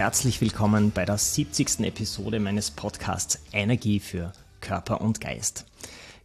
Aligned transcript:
Herzlich 0.00 0.40
willkommen 0.40 0.92
bei 0.92 1.04
der 1.04 1.18
70. 1.18 1.80
Episode 1.80 2.40
meines 2.40 2.70
Podcasts 2.70 3.38
Energie 3.52 4.00
für 4.00 4.32
Körper 4.62 5.02
und 5.02 5.20
Geist. 5.20 5.66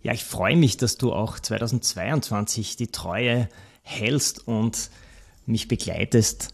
Ja, 0.02 0.14
ich 0.14 0.24
freue 0.24 0.56
mich, 0.56 0.78
dass 0.78 0.98
du 0.98 1.12
auch 1.12 1.38
2022 1.38 2.78
die 2.78 2.88
Treue 2.88 3.50
hältst 3.84 4.48
und 4.48 4.90
mich 5.46 5.68
begleitest 5.68 6.54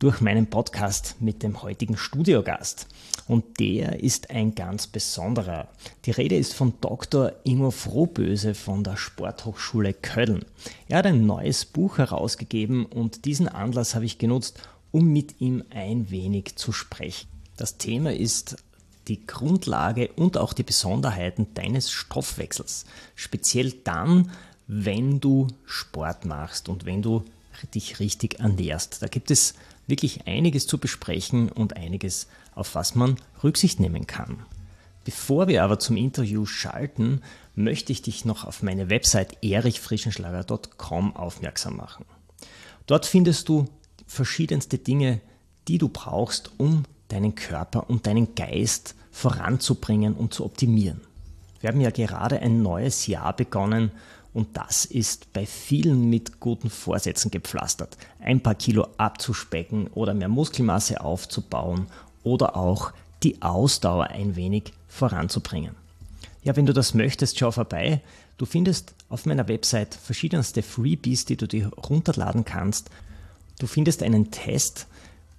durch 0.00 0.20
meinen 0.20 0.50
Podcast 0.50 1.14
mit 1.20 1.44
dem 1.44 1.62
heutigen 1.62 1.96
Studiogast. 1.96 2.88
Und 3.28 3.60
der 3.60 4.02
ist 4.02 4.30
ein 4.30 4.56
ganz 4.56 4.88
besonderer. 4.88 5.68
Die 6.06 6.10
Rede 6.10 6.36
ist 6.36 6.54
von 6.54 6.72
Dr. 6.80 7.34
Ingo 7.44 7.70
Frohböse 7.70 8.56
von 8.56 8.82
der 8.82 8.96
Sporthochschule 8.96 9.94
Köln. 9.94 10.44
Er 10.88 10.98
hat 10.98 11.06
ein 11.06 11.24
neues 11.24 11.64
Buch 11.64 11.98
herausgegeben 11.98 12.84
und 12.84 13.26
diesen 13.26 13.46
Anlass 13.46 13.94
habe 13.94 14.06
ich 14.06 14.18
genutzt, 14.18 14.60
um 14.92 15.12
mit 15.12 15.40
ihm 15.40 15.64
ein 15.70 16.10
wenig 16.10 16.56
zu 16.56 16.72
sprechen. 16.72 17.28
Das 17.56 17.78
Thema 17.78 18.12
ist 18.12 18.56
die 19.08 19.26
Grundlage 19.26 20.08
und 20.16 20.36
auch 20.36 20.52
die 20.52 20.62
Besonderheiten 20.62 21.54
deines 21.54 21.90
Stoffwechsels. 21.90 22.84
Speziell 23.14 23.72
dann, 23.84 24.30
wenn 24.66 25.20
du 25.20 25.48
Sport 25.64 26.24
machst 26.24 26.68
und 26.68 26.84
wenn 26.84 27.02
du 27.02 27.24
dich 27.74 28.00
richtig 28.00 28.38
ernährst. 28.38 29.02
Da 29.02 29.08
gibt 29.08 29.30
es 29.30 29.54
wirklich 29.86 30.26
einiges 30.26 30.66
zu 30.66 30.78
besprechen 30.78 31.50
und 31.50 31.76
einiges, 31.76 32.28
auf 32.54 32.74
was 32.74 32.94
man 32.94 33.16
Rücksicht 33.42 33.80
nehmen 33.80 34.06
kann. 34.06 34.44
Bevor 35.04 35.48
wir 35.48 35.64
aber 35.64 35.78
zum 35.78 35.96
Interview 35.96 36.44
schalten, 36.44 37.22
möchte 37.54 37.92
ich 37.92 38.02
dich 38.02 38.24
noch 38.24 38.44
auf 38.44 38.62
meine 38.62 38.90
Website 38.90 39.42
erichfrischenschlager.com 39.42 41.16
aufmerksam 41.16 41.76
machen. 41.76 42.04
Dort 42.86 43.06
findest 43.06 43.48
du 43.48 43.66
verschiedenste 44.08 44.78
Dinge, 44.78 45.20
die 45.68 45.78
du 45.78 45.88
brauchst, 45.88 46.50
um 46.56 46.82
deinen 47.06 47.36
Körper 47.36 47.88
und 47.88 48.06
deinen 48.06 48.34
Geist 48.34 48.96
voranzubringen 49.12 50.14
und 50.14 50.34
zu 50.34 50.44
optimieren. 50.44 51.00
Wir 51.60 51.70
haben 51.70 51.80
ja 51.80 51.90
gerade 51.90 52.40
ein 52.40 52.62
neues 52.62 53.06
Jahr 53.06 53.34
begonnen 53.34 53.92
und 54.32 54.56
das 54.56 54.84
ist 54.84 55.32
bei 55.32 55.46
vielen 55.46 56.08
mit 56.10 56.40
guten 56.40 56.70
Vorsätzen 56.70 57.30
gepflastert. 57.30 57.96
Ein 58.20 58.40
paar 58.42 58.54
Kilo 58.54 58.86
abzuspecken 58.96 59.88
oder 59.88 60.14
mehr 60.14 60.28
Muskelmasse 60.28 61.00
aufzubauen 61.00 61.86
oder 62.22 62.56
auch 62.56 62.92
die 63.22 63.42
Ausdauer 63.42 64.08
ein 64.08 64.36
wenig 64.36 64.72
voranzubringen. 64.86 65.74
Ja, 66.42 66.56
wenn 66.56 66.66
du 66.66 66.72
das 66.72 66.94
möchtest, 66.94 67.38
schau 67.38 67.50
vorbei. 67.50 68.00
Du 68.36 68.46
findest 68.46 68.94
auf 69.08 69.26
meiner 69.26 69.48
Website 69.48 69.94
verschiedenste 69.94 70.62
Freebies, 70.62 71.24
die 71.24 71.36
du 71.36 71.48
dir 71.48 71.68
runterladen 71.72 72.44
kannst. 72.44 72.90
Du 73.58 73.66
findest 73.66 74.02
einen 74.02 74.30
Test, 74.30 74.86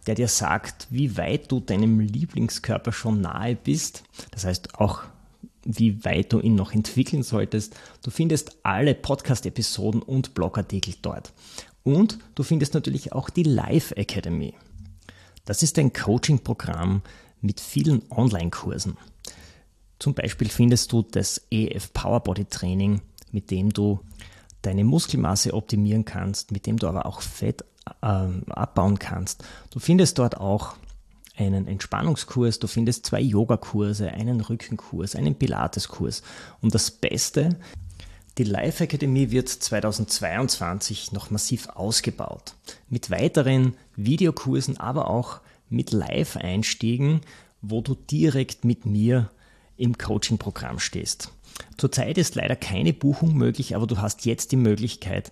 der 0.08 0.16
dir 0.16 0.28
sagt, 0.28 0.88
wie 0.90 1.18
weit 1.18 1.52
du 1.52 1.60
deinem 1.60 2.00
Lieblingskörper 2.00 2.92
schon 2.92 3.22
nahe 3.22 3.56
bist. 3.56 4.04
Das 4.32 4.46
heißt 4.46 4.76
auch 4.76 5.04
wie 5.64 6.04
weit 6.06 6.34
du 6.34 6.40
ihn 6.40 6.56
noch 6.56 6.74
entwickeln 6.74 7.22
solltest. 7.24 7.76
Du 8.04 8.12
findest 8.12 8.58
alle 8.64 8.96
Podcast-Episoden 8.96 10.02
und 10.02 10.34
Blogartikel 10.34 10.96
dort. 11.02 11.34
Und 11.84 12.18
du 12.36 12.44
findest 12.44 12.74
natürlich 12.74 13.14
auch 13.14 13.30
die 13.30 13.44
Live 13.44 13.92
Academy. 13.92 14.54
Das 15.46 15.64
ist 15.64 15.78
ein 15.78 15.94
Coaching-Programm 15.94 17.02
mit 17.42 17.60
vielen 17.60 18.04
Online-Kursen. 18.10 18.98
Zum 20.00 20.14
Beispiel 20.14 20.50
findest 20.50 20.92
du 20.92 21.02
das 21.02 21.42
EF 21.52 21.92
Power 21.94 22.22
Body 22.22 22.46
Training, 22.46 23.02
mit 23.32 23.52
dem 23.52 23.72
du 23.72 24.00
deine 24.62 24.84
Muskelmasse 24.84 25.54
optimieren 25.54 26.06
kannst, 26.06 26.52
mit 26.52 26.66
dem 26.66 26.78
du 26.78 26.88
aber 26.88 27.06
auch 27.06 27.22
Fett 27.22 27.64
abbauen 28.02 29.00
kannst. 29.00 29.44
Du 29.72 29.80
findest 29.80 30.20
dort 30.20 30.38
auch 30.38 30.76
einen 31.38 31.68
Entspannungskurs, 31.68 32.60
du 32.60 32.68
findest 32.68 33.06
zwei 33.06 33.22
Yogakurse, 33.22 34.12
einen 34.12 34.42
Rückenkurs, 34.42 35.16
einen 35.16 35.36
Pilateskurs. 35.36 36.22
Und 36.62 36.76
das 36.76 36.92
Beste, 36.92 37.58
die 38.38 38.44
Life 38.44 38.84
Academy 38.84 39.32
wird 39.32 39.50
2022 39.50 41.12
noch 41.12 41.30
massiv 41.30 41.70
ausgebaut. 41.70 42.56
Mit 42.90 43.10
weiteren 43.10 43.76
Videokursen, 43.96 44.78
aber 44.78 45.10
auch 45.10 45.40
mit 45.70 45.92
Live-Einstiegen, 45.92 47.22
wo 47.62 47.82
du 47.82 47.96
direkt 47.96 48.66
mit 48.66 48.86
mir 48.86 49.30
im 49.78 49.98
Coaching-Programm 49.98 50.80
stehst. 50.80 51.32
Zurzeit 51.78 52.18
ist 52.18 52.36
leider 52.36 52.56
keine 52.56 52.94
Buchung 52.94 53.36
möglich, 53.36 53.76
aber 53.76 53.88
du 53.88 53.98
hast 53.98 54.26
jetzt 54.26 54.52
die 54.52 54.58
Möglichkeit, 54.58 55.32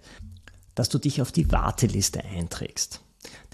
dass 0.77 0.89
du 0.89 0.99
dich 0.99 1.23
auf 1.23 1.31
die 1.31 1.51
Warteliste 1.51 2.23
einträgst. 2.23 3.01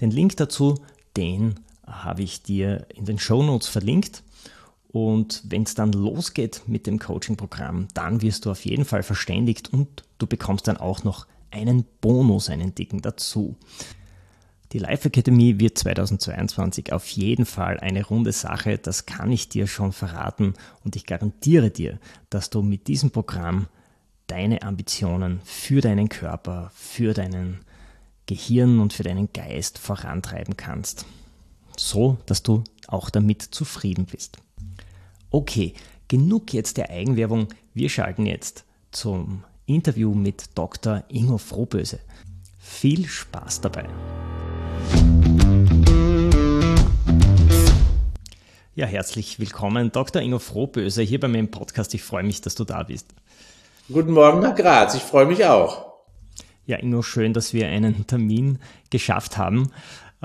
Den 0.02 0.10
Link 0.10 0.36
dazu, 0.36 0.74
den 1.16 1.54
habe 1.86 2.22
ich 2.22 2.42
dir 2.42 2.86
in 2.94 3.06
den 3.06 3.18
Show 3.18 3.42
Notes 3.42 3.66
verlinkt. 3.66 4.22
Und 4.88 5.42
wenn 5.48 5.62
es 5.62 5.74
dann 5.74 5.92
losgeht 5.92 6.62
mit 6.66 6.86
dem 6.86 6.98
Coaching-Programm, 6.98 7.88
dann 7.94 8.20
wirst 8.20 8.44
du 8.44 8.50
auf 8.50 8.66
jeden 8.66 8.84
Fall 8.84 9.02
verständigt 9.02 9.72
und 9.72 10.04
du 10.18 10.26
bekommst 10.26 10.68
dann 10.68 10.76
auch 10.76 11.02
noch 11.02 11.26
einen 11.50 11.86
Bonus, 12.02 12.50
einen 12.50 12.74
dicken 12.74 13.00
dazu. 13.00 13.56
Die 14.72 14.78
Life 14.78 15.08
Academy 15.08 15.58
wird 15.58 15.78
2022 15.78 16.92
auf 16.92 17.08
jeden 17.08 17.46
Fall 17.46 17.80
eine 17.80 18.04
runde 18.04 18.32
Sache, 18.32 18.76
das 18.76 19.06
kann 19.06 19.32
ich 19.32 19.48
dir 19.48 19.66
schon 19.66 19.92
verraten 19.92 20.54
und 20.84 20.94
ich 20.94 21.06
garantiere 21.06 21.70
dir, 21.70 21.98
dass 22.28 22.50
du 22.50 22.60
mit 22.60 22.86
diesem 22.86 23.10
Programm 23.10 23.68
deine 24.34 24.62
Ambitionen 24.62 25.40
für 25.44 25.80
deinen 25.80 26.08
Körper, 26.08 26.70
für 26.74 27.14
deinen 27.14 27.60
Gehirn 28.26 28.80
und 28.80 28.92
für 28.92 29.02
deinen 29.02 29.32
Geist 29.32 29.78
vorantreiben 29.78 30.56
kannst 30.56 31.06
so 31.76 32.18
dass 32.26 32.42
du 32.42 32.64
auch 32.86 33.10
damit 33.10 33.42
zufrieden 33.42 34.06
bist. 34.06 34.38
Okay, 35.30 35.74
genug 36.08 36.52
jetzt 36.52 36.76
der 36.76 36.90
Eigenwerbung. 36.90 37.48
Wir 37.72 37.88
schalten 37.88 38.26
jetzt 38.26 38.64
zum 38.90 39.44
Interview 39.66 40.14
mit 40.14 40.44
Dr. 40.54 41.04
Ingo 41.08 41.38
Frohböse. 41.38 41.98
Viel 42.58 43.06
Spaß 43.06 43.62
dabei. 43.62 43.88
Ja, 48.76 48.86
herzlich 48.86 49.38
willkommen, 49.38 49.92
Dr. 49.92 50.20
Ingo 50.20 50.38
Frohböse, 50.38 51.02
hier 51.02 51.20
bei 51.20 51.28
meinem 51.28 51.50
Podcast. 51.50 51.94
Ich 51.94 52.02
freue 52.02 52.24
mich, 52.24 52.40
dass 52.40 52.54
du 52.54 52.64
da 52.64 52.82
bist. 52.82 53.14
Guten 53.92 54.12
Morgen 54.12 54.40
nach 54.40 54.54
Graz, 54.54 54.94
ich 54.94 55.02
freue 55.02 55.26
mich 55.26 55.44
auch. 55.44 55.84
Ja, 56.64 56.78
Ingo, 56.78 57.02
schön, 57.02 57.34
dass 57.34 57.52
wir 57.52 57.68
einen 57.68 58.06
Termin 58.06 58.58
geschafft 58.88 59.36
haben. 59.36 59.72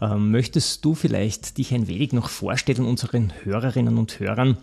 Ähm, 0.02 0.32
möchtest 0.32 0.86
du 0.86 0.96
vielleicht 0.96 1.58
dich 1.58 1.74
ein 1.74 1.90
wenig 1.90 2.14
noch 2.14 2.30
vorstellen 2.30 2.86
unseren 2.86 3.34
Hörerinnen 3.44 3.98
und 3.98 4.18
Hörern? 4.18 4.56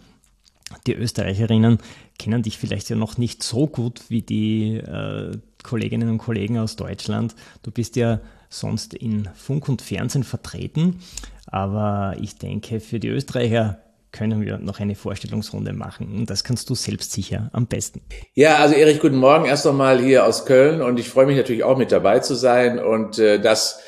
Die 0.86 0.94
Österreicherinnen 0.94 1.76
kennen 2.18 2.43
dich 2.43 2.56
vielleicht 2.56 2.88
ja 2.88 2.96
noch 2.96 3.19
nicht 3.19 3.43
so 3.43 3.66
gut 3.66 4.04
wie 4.08 4.22
die 4.22 4.78
äh, 4.78 5.37
Kolleginnen 5.62 6.08
und 6.08 6.16
Kollegen 6.16 6.56
aus 6.56 6.76
Deutschland. 6.76 7.34
Du 7.62 7.70
bist 7.70 7.96
ja 7.96 8.20
sonst 8.49 8.94
in 8.94 9.28
Funk 9.34 9.69
und 9.69 9.82
Fernsehen 9.82 10.25
vertreten, 10.25 11.00
aber 11.44 12.16
ich 12.19 12.38
denke, 12.38 12.81
für 12.81 12.99
die 12.99 13.08
Österreicher 13.08 13.78
können 14.16 14.40
wir 14.40 14.58
noch 14.58 14.80
eine 14.80 14.94
Vorstellungsrunde 14.94 15.72
machen. 15.72 16.12
Und 16.16 16.30
das 16.30 16.42
kannst 16.42 16.70
du 16.70 16.74
selbst 16.74 17.12
sicher 17.12 17.50
am 17.52 17.66
besten. 17.66 18.00
Ja, 18.34 18.56
also 18.56 18.74
Erich, 18.74 19.00
guten 19.00 19.16
Morgen 19.16 19.44
erst 19.44 19.66
einmal 19.66 20.00
hier 20.00 20.24
aus 20.24 20.46
Köln. 20.46 20.80
Und 20.80 20.98
ich 20.98 21.08
freue 21.08 21.26
mich 21.26 21.36
natürlich 21.36 21.64
auch 21.64 21.76
mit 21.76 21.92
dabei 21.92 22.20
zu 22.20 22.34
sein. 22.34 22.78
Und 22.78 23.18
äh, 23.18 23.40
das 23.40 23.80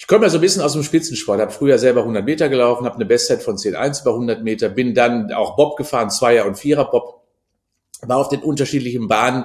ich 0.00 0.06
komme 0.06 0.24
ja 0.24 0.30
so 0.30 0.38
ein 0.38 0.40
bisschen 0.40 0.62
aus 0.62 0.72
dem 0.72 0.82
Spitzensport, 0.82 1.40
habe 1.40 1.50
früher 1.50 1.78
selber 1.78 2.00
100 2.00 2.24
Meter 2.24 2.48
gelaufen, 2.48 2.86
habe 2.86 2.94
eine 2.94 3.04
Bestzeit 3.04 3.42
von 3.42 3.56
10,1 3.56 4.00
über 4.00 4.12
100 4.12 4.42
Meter, 4.42 4.70
bin 4.70 4.94
dann 4.94 5.30
auch 5.30 5.56
Bob 5.56 5.76
gefahren, 5.76 6.08
Zweier- 6.08 6.46
und 6.46 6.56
Vierer-Bob, 6.56 7.20
war 8.06 8.16
auf 8.16 8.30
den 8.30 8.40
unterschiedlichen 8.40 9.08
Bahnen 9.08 9.44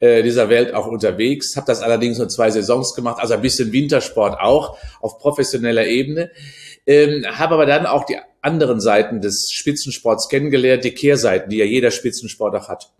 äh, 0.00 0.22
dieser 0.22 0.50
Welt 0.50 0.74
auch 0.74 0.86
unterwegs, 0.86 1.56
habe 1.56 1.66
das 1.66 1.80
allerdings 1.80 2.18
nur 2.18 2.28
zwei 2.28 2.50
Saisons 2.50 2.94
gemacht, 2.94 3.16
also 3.18 3.32
ein 3.32 3.40
bisschen 3.40 3.72
Wintersport 3.72 4.38
auch 4.38 4.76
auf 5.00 5.18
professioneller 5.18 5.86
Ebene, 5.86 6.30
ähm, 6.86 7.24
habe 7.26 7.54
aber 7.54 7.64
dann 7.64 7.86
auch 7.86 8.04
die 8.04 8.18
anderen 8.44 8.80
Seiten 8.80 9.20
des 9.20 9.50
Spitzensports 9.50 10.28
kennengelernt, 10.28 10.84
die 10.84 10.92
Kehrseiten, 10.92 11.50
die 11.50 11.58
ja 11.58 11.64
jeder 11.64 11.90
Spitzensport 11.90 12.54
auch 12.56 12.68
hat. 12.68 12.92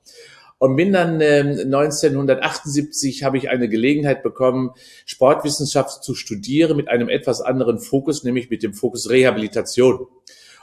und 0.58 0.76
bin 0.76 0.92
dann 0.92 1.20
äh, 1.20 1.40
1978 1.40 3.22
habe 3.22 3.36
ich 3.36 3.50
eine 3.50 3.68
Gelegenheit 3.68 4.22
bekommen, 4.22 4.70
Sportwissenschaft 5.04 6.02
zu 6.02 6.14
studieren 6.14 6.76
mit 6.76 6.88
einem 6.88 7.08
etwas 7.08 7.40
anderen 7.40 7.78
Fokus, 7.78 8.24
nämlich 8.24 8.50
mit 8.50 8.62
dem 8.62 8.74
Fokus 8.74 9.10
Rehabilitation 9.10 10.06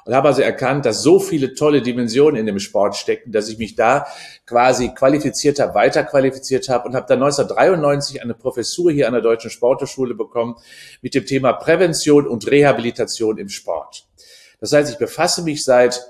und 0.06 0.16
habe 0.16 0.30
also 0.30 0.42
erkannt, 0.42 0.86
dass 0.86 1.04
so 1.04 1.20
viele 1.20 1.54
tolle 1.54 1.82
Dimensionen 1.82 2.40
in 2.40 2.46
dem 2.46 2.60
Sport 2.60 2.96
stecken, 2.96 3.32
dass 3.32 3.50
ich 3.50 3.58
mich 3.58 3.76
da 3.76 4.08
quasi 4.46 4.90
qualifiziert 4.90 5.60
habe, 5.60 5.76
weiterqualifiziert 5.76 6.70
habe 6.70 6.88
und 6.88 6.96
habe 6.96 7.06
dann 7.08 7.22
1993 7.22 8.22
eine 8.22 8.34
Professur 8.34 8.92
hier 8.92 9.08
an 9.08 9.14
der 9.14 9.22
Deutschen 9.22 9.50
Sporthochschule 9.50 10.16
bekommen 10.16 10.56
mit 11.02 11.14
dem 11.14 11.26
Thema 11.26 11.54
Prävention 11.54 12.28
und 12.28 12.50
Rehabilitation 12.50 13.38
im 13.38 13.50
Sport. 13.50 14.08
Das 14.62 14.72
heißt, 14.72 14.92
ich 14.92 14.98
befasse 14.98 15.44
mich 15.44 15.66
seit 15.66 16.02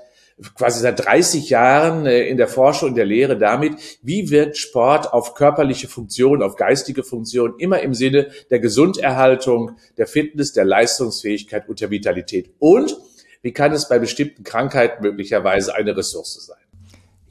quasi 0.54 0.80
seit 0.80 1.04
30 1.04 1.50
Jahren 1.50 2.06
äh, 2.06 2.26
in 2.26 2.36
der 2.36 2.48
Forschung 2.48 2.90
und 2.90 2.94
der 2.96 3.04
Lehre 3.04 3.36
damit, 3.36 3.74
wie 4.02 4.30
wirkt 4.30 4.56
Sport 4.56 5.12
auf 5.12 5.34
körperliche 5.34 5.88
Funktion, 5.88 6.42
auf 6.42 6.56
geistige 6.56 7.02
Funktion, 7.02 7.54
immer 7.58 7.80
im 7.80 7.94
Sinne 7.94 8.30
der 8.50 8.60
Gesunderhaltung, 8.60 9.76
der 9.96 10.06
Fitness, 10.06 10.52
der 10.52 10.64
Leistungsfähigkeit 10.64 11.68
und 11.68 11.80
der 11.80 11.90
Vitalität. 11.90 12.50
Und 12.58 12.96
wie 13.42 13.52
kann 13.52 13.72
es 13.72 13.88
bei 13.88 13.98
bestimmten 13.98 14.44
Krankheiten 14.44 15.02
möglicherweise 15.02 15.74
eine 15.74 15.96
Ressource 15.96 16.46
sein? 16.46 16.61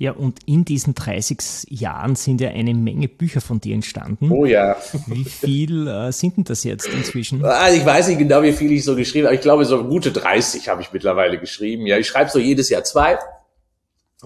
Ja, 0.01 0.13
und 0.13 0.39
in 0.48 0.65
diesen 0.65 0.95
30 0.95 1.68
Jahren 1.69 2.15
sind 2.15 2.42
ja 2.42 2.50
eine 2.50 2.74
Menge 2.74 3.07
Bücher 3.07 3.39
von 3.39 3.62
dir 3.62 3.75
entstanden. 3.75 4.31
Oh 4.31 4.45
ja. 4.45 4.75
Wie 5.06 5.24
viel 5.25 5.88
äh, 5.88 6.12
sind 6.12 6.38
denn 6.38 6.44
das 6.44 6.63
jetzt 6.63 6.88
inzwischen? 6.88 7.45
Also 7.45 7.77
ich 7.77 7.86
weiß 7.86 8.07
nicht 8.07 8.18
genau, 8.18 8.42
wie 8.42 8.51
viel 8.51 8.71
ich 8.71 8.83
so 8.83 8.95
geschrieben 8.95 9.27
habe. 9.27 9.36
Ich 9.36 9.42
glaube, 9.42 9.63
so 9.63 9.83
gute 9.83 10.12
30 10.12 10.68
habe 10.69 10.81
ich 10.81 10.92
mittlerweile 10.92 11.38
geschrieben. 11.38 11.86
Ja, 11.86 12.00
ich 12.00 12.07
schreibe 12.07 12.31
so 12.31 12.39
jedes 12.39 12.69
Jahr 12.69 12.83
zwei. 12.83 13.19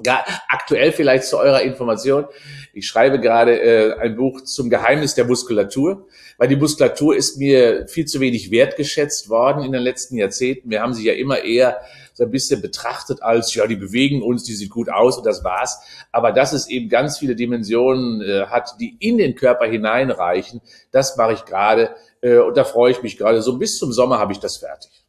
Ja, 0.03 0.25
aktuell 0.49 0.91
vielleicht 0.91 1.23
zu 1.23 1.37
eurer 1.37 1.61
Information. 1.61 2.25
Ich 2.73 2.85
schreibe 2.85 3.21
gerade 3.21 3.61
äh, 3.61 3.93
ein 3.99 4.17
Buch 4.17 4.41
zum 4.41 4.69
Geheimnis 4.69 5.15
der 5.15 5.23
Muskulatur, 5.23 6.07
weil 6.37 6.49
die 6.49 6.57
Muskulatur 6.57 7.15
ist 7.15 7.37
mir 7.37 7.87
viel 7.87 8.05
zu 8.05 8.19
wenig 8.19 8.51
wertgeschätzt 8.51 9.29
worden 9.29 9.63
in 9.63 9.71
den 9.71 9.81
letzten 9.81 10.17
Jahrzehnten. 10.17 10.69
Wir 10.69 10.81
haben 10.81 10.93
sie 10.93 11.05
ja 11.05 11.13
immer 11.13 11.43
eher 11.43 11.79
so 12.13 12.25
ein 12.25 12.31
bisschen 12.31 12.61
betrachtet 12.61 13.23
als, 13.23 13.55
ja, 13.55 13.67
die 13.67 13.77
bewegen 13.77 14.21
uns, 14.21 14.43
die 14.43 14.53
sieht 14.53 14.69
gut 14.69 14.89
aus 14.89 15.17
und 15.17 15.25
das 15.25 15.45
war's. 15.45 15.79
Aber 16.11 16.33
dass 16.33 16.51
es 16.51 16.67
eben 16.67 16.89
ganz 16.89 17.19
viele 17.19 17.37
Dimensionen 17.37 18.21
äh, 18.21 18.47
hat, 18.47 18.75
die 18.81 18.97
in 18.99 19.17
den 19.17 19.35
Körper 19.35 19.65
hineinreichen, 19.65 20.61
das 20.91 21.15
mache 21.15 21.33
ich 21.33 21.45
gerade 21.45 21.95
äh, 22.19 22.37
und 22.39 22.57
da 22.57 22.65
freue 22.65 22.91
ich 22.91 23.01
mich 23.01 23.17
gerade. 23.17 23.41
So 23.41 23.57
bis 23.57 23.77
zum 23.77 23.93
Sommer 23.93 24.19
habe 24.19 24.33
ich 24.33 24.39
das 24.39 24.57
fertig. 24.57 25.04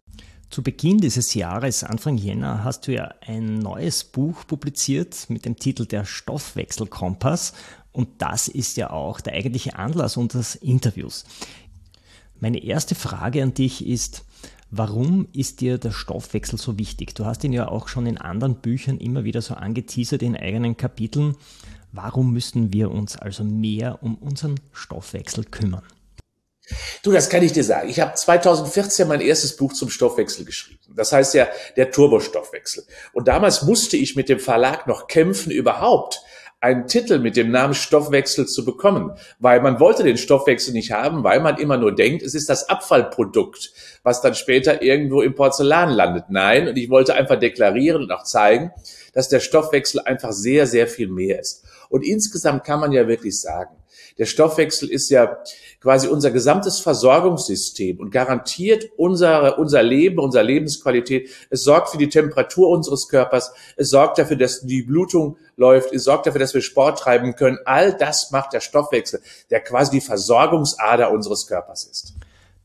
Zu 0.48 0.62
Beginn 0.62 0.98
dieses 0.98 1.34
Jahres, 1.34 1.82
Anfang 1.82 2.16
Jänner, 2.16 2.62
hast 2.62 2.87
du 2.87 2.93
ja 2.93 3.12
ein 3.20 3.58
neues 3.58 4.04
Buch 4.04 4.46
publiziert 4.46 5.28
mit 5.28 5.44
dem 5.44 5.56
Titel 5.56 5.87
Der 5.87 6.04
Stoffwechselkompass. 6.04 7.52
Und 7.93 8.08
das 8.19 8.46
ist 8.46 8.76
ja 8.76 8.90
auch 8.90 9.20
der 9.20 9.34
eigentliche 9.34 9.76
Anlass 9.76 10.16
unseres 10.16 10.54
Interviews. 10.54 11.25
Meine 12.38 12.62
erste 12.62 12.94
Frage 12.94 13.43
an 13.43 13.54
dich 13.54 13.87
ist, 13.87 14.25
warum 14.70 15.26
ist 15.32 15.60
dir 15.60 15.78
der 15.78 15.90
Stoffwechsel 15.90 16.58
so 16.58 16.78
wichtig? 16.78 17.14
Du 17.14 17.25
hast 17.25 17.43
ihn 17.43 17.52
ja 17.52 17.69
auch 17.69 17.88
schon 17.88 18.06
in 18.06 18.19
anderen 18.19 18.56
Büchern 18.56 18.98
immer 18.98 19.25
wieder 19.25 19.43
so 19.43 19.54
angeteasert 19.54 20.22
in 20.22 20.37
eigenen 20.37 20.76
Kapiteln. 20.76 21.34
Warum 21.93 22.32
müssen 22.32 22.72
wir 22.72 22.90
uns 22.93 23.16
also 23.16 23.43
mehr 23.43 24.02
um 24.02 24.14
unseren 24.16 24.60
Stoffwechsel 24.72 25.44
kümmern? 25.44 25.82
Du, 27.03 27.13
das 27.13 27.31
kann 27.31 27.43
ich 27.43 27.53
dir 27.53 27.65
sagen. 27.65 27.89
Ich 27.89 28.01
habe 28.01 28.15
2014 28.15 29.07
mein 29.07 29.21
erstes 29.21 29.57
Buch 29.57 29.73
zum 29.73 29.89
Stoffwechsel 29.89 30.45
geschrieben. 30.45 30.81
Das 30.97 31.13
heißt 31.13 31.35
ja 31.35 31.47
der 31.77 31.91
Turbostoffwechsel. 31.91 32.85
Und 33.13 33.29
damals 33.29 33.63
musste 33.63 33.97
ich 33.97 34.17
mit 34.17 34.29
dem 34.29 34.41
Verlag 34.41 34.87
noch 34.87 35.07
kämpfen, 35.07 35.53
überhaupt 35.53 36.23
einen 36.61 36.87
Titel 36.87 37.19
mit 37.19 37.37
dem 37.37 37.51
Namen 37.51 37.75
Stoffwechsel 37.75 38.47
zu 38.47 38.65
bekommen, 38.65 39.13
weil 39.39 39.61
man 39.61 39.79
wollte 39.79 40.03
den 40.03 40.17
Stoffwechsel 40.17 40.73
nicht 40.73 40.91
haben, 40.91 41.23
weil 41.23 41.41
man 41.41 41.59
immer 41.59 41.77
nur 41.77 41.95
denkt, 41.95 42.23
es 42.23 42.35
ist 42.35 42.49
das 42.49 42.69
Abfallprodukt, 42.69 43.73
was 44.03 44.23
dann 44.23 44.35
später 44.35 44.83
irgendwo 44.83 45.21
im 45.23 45.35
Porzellan 45.35 45.91
landet. 45.91 46.25
Nein, 46.31 46.67
und 46.67 46.77
ich 46.77 46.89
wollte 46.89 47.15
einfach 47.15 47.39
deklarieren 47.39 48.03
und 48.03 48.11
auch 48.11 48.25
zeigen, 48.25 48.73
dass 49.13 49.29
der 49.29 49.41
Stoffwechsel 49.41 50.01
einfach 50.01 50.33
sehr, 50.33 50.67
sehr 50.67 50.89
viel 50.89 51.09
mehr 51.09 51.41
ist. 51.41 51.65
Und 51.89 52.05
insgesamt 52.05 52.65
kann 52.65 52.81
man 52.81 52.91
ja 52.91 53.07
wirklich 53.07 53.41
sagen, 53.41 53.77
der 54.19 54.25
Stoffwechsel 54.25 54.89
ist 54.89 55.11
ja 55.11 55.39
quasi 55.81 56.09
unser 56.09 56.31
gesamtes 56.31 56.81
Versorgungssystem 56.81 57.99
und 57.99 58.11
garantiert 58.11 58.89
unsere, 58.97 59.57
unser 59.57 59.83
Leben, 59.83 60.19
unsere 60.19 60.43
Lebensqualität. 60.43 61.31
Es 61.51 61.65
sorgt 61.65 61.91
für 61.91 61.99
die 61.99 62.09
Temperatur 62.09 62.71
unseres 62.71 63.09
Körpers. 63.09 63.53
Es 63.77 63.91
sorgt 63.91 64.19
dafür, 64.19 64.37
dass 64.37 64.63
die 64.63 64.83
Blutung 64.83 65.37
läuft. 65.57 65.93
Es 65.93 66.05
sorgt 66.05 66.27
dafür, 66.27 66.41
dass 66.41 66.55
wir 66.55 66.63
Sport 66.63 66.99
treiben 66.99 67.37
können. 67.37 67.59
All 67.67 67.93
das 67.97 68.31
macht 68.31 68.53
der 68.55 68.61
Stoffwechsel, 68.61 69.21
der 69.51 69.61
quasi 69.61 69.93
die 69.93 70.01
Versorgungsader 70.01 71.11
unseres 71.11 71.47
Körpers 71.47 71.85
ist. 71.85 72.15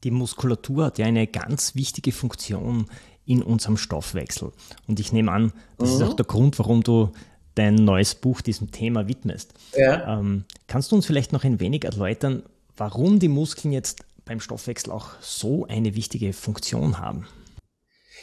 Die 0.04 0.12
Muskulatur 0.12 0.86
hat 0.86 0.98
ja 0.98 1.06
eine 1.06 1.28
ganz 1.28 1.76
wichtige 1.76 2.12
Funktion 2.12 2.88
in 3.26 3.44
unserem 3.44 3.78
Stoffwechsel. 3.78 4.52
Und 4.88 5.00
ich 5.00 5.12
nehme 5.12 5.32
an, 5.32 5.54
das 5.78 5.90
mhm. 5.90 5.96
ist 5.96 6.02
auch 6.04 6.14
der 6.14 6.26
Grund, 6.26 6.58
warum 6.60 6.82
du 6.82 7.12
dein 7.56 7.76
neues 7.76 8.16
Buch 8.16 8.42
diesem 8.42 8.72
Thema 8.72 9.08
widmest. 9.08 9.54
Ja. 9.76 10.20
Ähm, 10.20 10.46
kannst 10.68 10.92
du 10.92 10.96
uns 10.96 11.06
vielleicht 11.06 11.34
noch 11.34 11.44
ein 11.44 11.60
wenig 11.60 11.86
erläutern, 11.86 12.44
warum 12.78 13.20
die 13.20 13.28
Muskeln 13.28 13.72
jetzt 13.72 14.04
beim 14.26 14.40
Stoffwechsel 14.40 14.92
auch 14.92 15.10
so 15.20 15.66
eine 15.68 15.96
wichtige 15.96 16.34
Funktion 16.34 17.00
haben? 17.00 17.28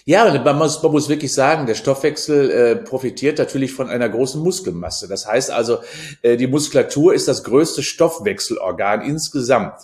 Ja, 0.04 0.42
man 0.42 0.56
muss, 0.56 0.82
man 0.82 0.92
muss 0.92 1.08
wirklich 1.10 1.34
sagen, 1.34 1.66
der 1.66 1.74
Stoffwechsel 1.74 2.50
äh, 2.50 2.76
profitiert 2.76 3.38
natürlich 3.38 3.72
von 3.72 3.90
einer 3.90 4.08
großen 4.08 4.42
Muskelmasse. 4.42 5.06
Das 5.06 5.26
heißt 5.26 5.50
also, 5.50 5.78
äh, 6.22 6.36
die 6.36 6.46
Muskulatur 6.46 7.12
ist 7.12 7.28
das 7.28 7.44
größte 7.44 7.82
Stoffwechselorgan 7.82 9.02
insgesamt. 9.02 9.74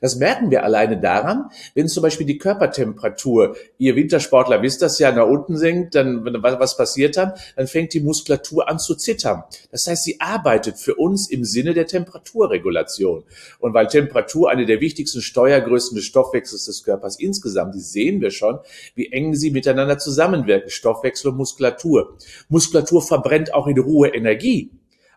Das 0.00 0.16
merken 0.16 0.50
wir 0.50 0.64
alleine 0.64 0.98
daran, 1.00 1.50
wenn 1.74 1.88
zum 1.88 2.02
Beispiel 2.02 2.26
die 2.26 2.38
Körpertemperatur, 2.38 3.56
ihr 3.78 3.96
Wintersportler 3.96 4.62
wisst 4.62 4.82
das 4.82 4.98
ja, 4.98 5.12
nach 5.12 5.26
unten 5.26 5.56
sinkt, 5.56 5.94
dann, 5.94 6.24
was 6.24 6.76
passiert 6.76 7.16
dann? 7.16 7.32
Dann 7.56 7.66
fängt 7.66 7.94
die 7.94 8.00
Muskulatur 8.00 8.68
an 8.68 8.78
zu 8.78 8.94
zittern. 8.94 9.44
Das 9.70 9.86
heißt, 9.86 10.04
sie 10.04 10.20
arbeitet 10.20 10.78
für 10.78 10.94
uns 10.94 11.30
im 11.30 11.44
Sinne 11.44 11.74
der 11.74 11.86
Temperaturregulation. 11.86 13.24
Und 13.58 13.74
weil 13.74 13.86
Temperatur 13.86 14.50
eine 14.50 14.66
der 14.66 14.80
wichtigsten 14.80 15.20
Steuergrößen 15.20 15.94
des 15.94 16.04
Stoffwechsels 16.04 16.64
des 16.66 16.82
Körpers 16.84 17.18
insgesamt 17.18 17.74
ist, 17.74 17.92
sehen 17.92 18.20
wir 18.20 18.30
schon, 18.30 18.58
wie 18.94 19.12
eng 19.12 19.34
sie 19.34 19.50
miteinander 19.50 19.98
zusammenwirken, 19.98 20.70
Stoffwechsel 20.70 21.30
und 21.30 21.36
Muskulatur. 21.36 22.16
Muskulatur 22.48 23.02
verbrennt 23.02 23.54
auch 23.54 23.66
in 23.66 23.78
Ruhe 23.78 24.08
Energie. 24.08 24.70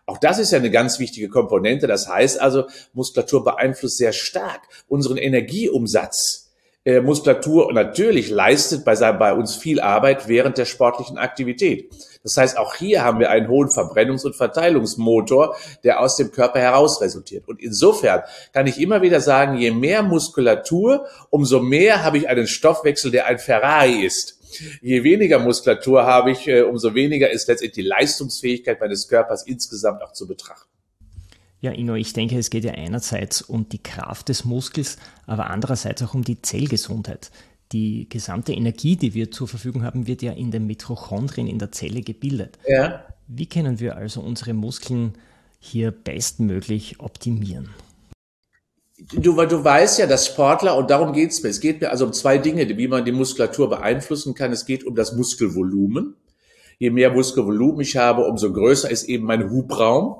Auch 0.08 0.16
das 0.18 0.38
ist 0.38 0.52
ja 0.52 0.58
eine 0.58 0.70
ganz 0.70 0.98
wichtige 0.98 1.28
Komponente. 1.28 1.86
Das 1.86 2.08
heißt 2.08 2.40
also, 2.40 2.64
Muskulatur 2.94 3.44
beeinflusst 3.44 3.98
sehr 3.98 4.14
stark 4.14 4.62
unseren 4.88 5.18
Energieumsatz. 5.18 6.50
Äh, 6.84 7.02
Muskulatur 7.02 7.70
natürlich 7.74 8.30
leistet 8.30 8.86
bei, 8.86 8.94
bei 9.12 9.34
uns 9.34 9.56
viel 9.56 9.80
Arbeit 9.80 10.26
während 10.26 10.56
der 10.56 10.64
sportlichen 10.64 11.18
Aktivität. 11.18 11.90
Das 12.22 12.38
heißt, 12.38 12.56
auch 12.56 12.74
hier 12.74 13.04
haben 13.04 13.20
wir 13.20 13.28
einen 13.28 13.48
hohen 13.48 13.68
Verbrennungs- 13.68 14.24
und 14.24 14.34
Verteilungsmotor, 14.34 15.54
der 15.84 16.00
aus 16.00 16.16
dem 16.16 16.32
Körper 16.32 16.58
heraus 16.58 17.02
resultiert. 17.02 17.46
Und 17.46 17.60
insofern 17.60 18.22
kann 18.54 18.66
ich 18.66 18.80
immer 18.80 19.02
wieder 19.02 19.20
sagen, 19.20 19.58
je 19.58 19.72
mehr 19.72 20.02
Muskulatur, 20.02 21.04
umso 21.28 21.60
mehr 21.60 22.02
habe 22.02 22.16
ich 22.16 22.30
einen 22.30 22.46
Stoffwechsel, 22.46 23.10
der 23.10 23.26
ein 23.26 23.38
Ferrari 23.38 24.06
ist. 24.06 24.37
Je 24.80 25.02
weniger 25.02 25.38
Muskulatur 25.38 26.04
habe 26.04 26.32
ich, 26.32 26.46
äh, 26.48 26.62
umso 26.62 26.94
weniger 26.94 27.30
ist 27.30 27.48
letztendlich 27.48 27.84
die 27.84 27.88
Leistungsfähigkeit 27.88 28.80
meines 28.80 29.08
Körpers 29.08 29.46
insgesamt 29.46 30.02
auch 30.02 30.12
zu 30.12 30.26
betrachten. 30.26 30.68
Ja, 31.60 31.72
Inno, 31.72 31.94
ich 31.94 32.12
denke, 32.12 32.38
es 32.38 32.50
geht 32.50 32.64
ja 32.64 32.72
einerseits 32.72 33.42
um 33.42 33.68
die 33.68 33.82
Kraft 33.82 34.28
des 34.28 34.44
Muskels, 34.44 34.96
aber 35.26 35.50
andererseits 35.50 36.02
auch 36.02 36.14
um 36.14 36.22
die 36.22 36.40
Zellgesundheit. 36.40 37.30
Die 37.72 38.08
gesamte 38.08 38.52
Energie, 38.52 38.96
die 38.96 39.12
wir 39.12 39.30
zur 39.30 39.48
Verfügung 39.48 39.82
haben, 39.82 40.06
wird 40.06 40.22
ja 40.22 40.32
in 40.32 40.50
den 40.50 40.66
Mitochondrien 40.66 41.48
in 41.48 41.58
der 41.58 41.72
Zelle 41.72 42.02
gebildet. 42.02 42.58
Ja. 42.66 43.04
Wie 43.26 43.46
können 43.46 43.80
wir 43.80 43.96
also 43.96 44.20
unsere 44.20 44.54
Muskeln 44.54 45.18
hier 45.58 45.90
bestmöglich 45.90 47.00
optimieren? 47.00 47.70
Du, 49.00 49.32
du 49.32 49.64
weißt 49.64 50.00
ja, 50.00 50.06
dass 50.06 50.26
Sportler, 50.26 50.76
und 50.76 50.90
darum 50.90 51.12
geht's 51.12 51.42
mir, 51.42 51.50
es 51.50 51.60
geht 51.60 51.80
mir 51.80 51.90
also 51.90 52.04
um 52.06 52.12
zwei 52.12 52.36
Dinge, 52.38 52.68
wie 52.68 52.88
man 52.88 53.04
die 53.04 53.12
Muskulatur 53.12 53.68
beeinflussen 53.68 54.34
kann. 54.34 54.52
Es 54.52 54.66
geht 54.66 54.84
um 54.84 54.96
das 54.96 55.12
Muskelvolumen. 55.12 56.16
Je 56.78 56.90
mehr 56.90 57.12
Muskelvolumen 57.12 57.80
ich 57.80 57.96
habe, 57.96 58.24
umso 58.24 58.52
größer 58.52 58.90
ist 58.90 59.04
eben 59.04 59.24
mein 59.24 59.50
Hubraum 59.50 60.16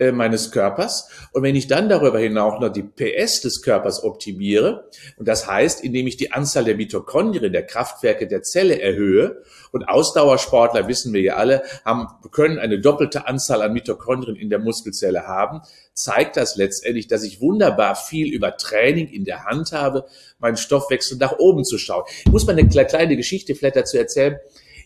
äh, 0.00 0.10
meines 0.10 0.50
Körpers. 0.50 1.08
Und 1.32 1.44
wenn 1.44 1.54
ich 1.54 1.68
dann 1.68 1.88
darüber 1.88 2.18
hinaus 2.18 2.60
noch 2.60 2.68
die 2.68 2.82
PS 2.82 3.42
des 3.42 3.62
Körpers 3.62 4.02
optimiere, 4.02 4.90
und 5.16 5.28
das 5.28 5.46
heißt, 5.46 5.84
indem 5.84 6.08
ich 6.08 6.16
die 6.16 6.32
Anzahl 6.32 6.64
der 6.64 6.74
Mitochondrien, 6.74 7.52
der 7.52 7.64
Kraftwerke 7.64 8.26
der 8.26 8.42
Zelle 8.42 8.80
erhöhe, 8.80 9.42
und 9.70 9.84
Ausdauersportler, 9.84 10.88
wissen 10.88 11.12
wir 11.12 11.20
ja 11.20 11.36
alle, 11.36 11.62
haben, 11.84 12.08
können 12.32 12.58
eine 12.58 12.80
doppelte 12.80 13.28
Anzahl 13.28 13.62
an 13.62 13.72
Mitochondrien 13.72 14.36
in 14.36 14.50
der 14.50 14.58
Muskelzelle 14.58 15.28
haben, 15.28 15.62
zeigt 15.92 16.36
das 16.36 16.56
letztendlich, 16.56 17.06
dass 17.06 17.22
ich 17.22 17.40
wunderbar 17.40 17.94
viel 17.94 18.32
über 18.32 18.56
Training 18.56 19.08
in 19.08 19.24
der 19.24 19.44
Hand 19.44 19.72
habe, 19.72 20.06
meinen 20.40 20.56
Stoffwechsel 20.56 21.18
nach 21.18 21.38
oben 21.38 21.64
zu 21.64 21.78
schauen. 21.78 22.04
Ich 22.24 22.32
muss 22.32 22.46
mal 22.46 22.58
eine 22.58 22.68
kleine 22.68 23.16
Geschichte 23.16 23.54
vielleicht 23.54 23.76
dazu 23.76 23.96
erzählen. 23.96 24.38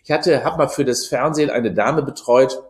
Ich 0.04 0.10
hatte, 0.10 0.44
habe 0.44 0.58
mal 0.58 0.68
für 0.68 0.84
das 0.84 1.06
Fernsehen 1.06 1.50
eine 1.50 1.72
Dame 1.72 2.02
betreut, 2.02 2.62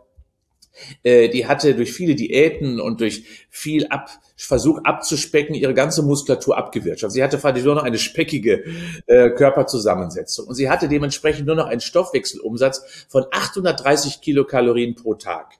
äh, 1.02 1.28
die 1.28 1.47
hatte 1.47 1.75
durch 1.75 1.92
viele 1.92 2.14
Diäten 2.14 2.80
und 2.80 3.00
durch 3.00 3.25
viel 3.50 3.87
ab, 3.88 4.11
Versuch 4.37 4.78
abzuspecken 4.85 5.54
ihre 5.54 5.75
ganze 5.75 6.02
Muskulatur 6.02 6.56
abgewirtschaftet. 6.56 7.14
Sie 7.14 7.23
hatte 7.23 7.38
faktisch 7.38 7.64
nur 7.64 7.75
noch 7.75 7.82
eine 7.82 7.99
speckige 7.99 8.64
äh, 9.06 9.30
Körperzusammensetzung 9.30 10.47
und 10.47 10.54
sie 10.54 10.70
hatte 10.70 10.88
dementsprechend 10.88 11.47
nur 11.47 11.56
noch 11.56 11.66
einen 11.66 11.80
Stoffwechselumsatz 11.80 13.06
von 13.08 13.25
830 13.30 14.20
Kilokalorien 14.20 14.94
pro 14.94 15.14
Tag. 15.14 15.54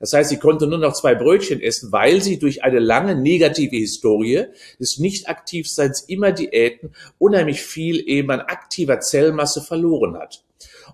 Das 0.00 0.12
heißt, 0.12 0.30
sie 0.30 0.38
konnte 0.38 0.66
nur 0.66 0.78
noch 0.78 0.92
zwei 0.92 1.14
Brötchen 1.14 1.62
essen, 1.62 1.92
weil 1.92 2.20
sie 2.20 2.38
durch 2.38 2.62
eine 2.62 2.78
lange 2.78 3.14
negative 3.14 3.76
Historie 3.76 4.46
des 4.78 4.98
Nicht-Aktivseins 4.98 6.02
immer 6.02 6.32
Diäten 6.32 6.92
unheimlich 7.18 7.62
viel 7.62 8.06
eben 8.06 8.30
an 8.30 8.40
aktiver 8.40 9.00
Zellmasse 9.00 9.62
verloren 9.62 10.18
hat. 10.18 10.42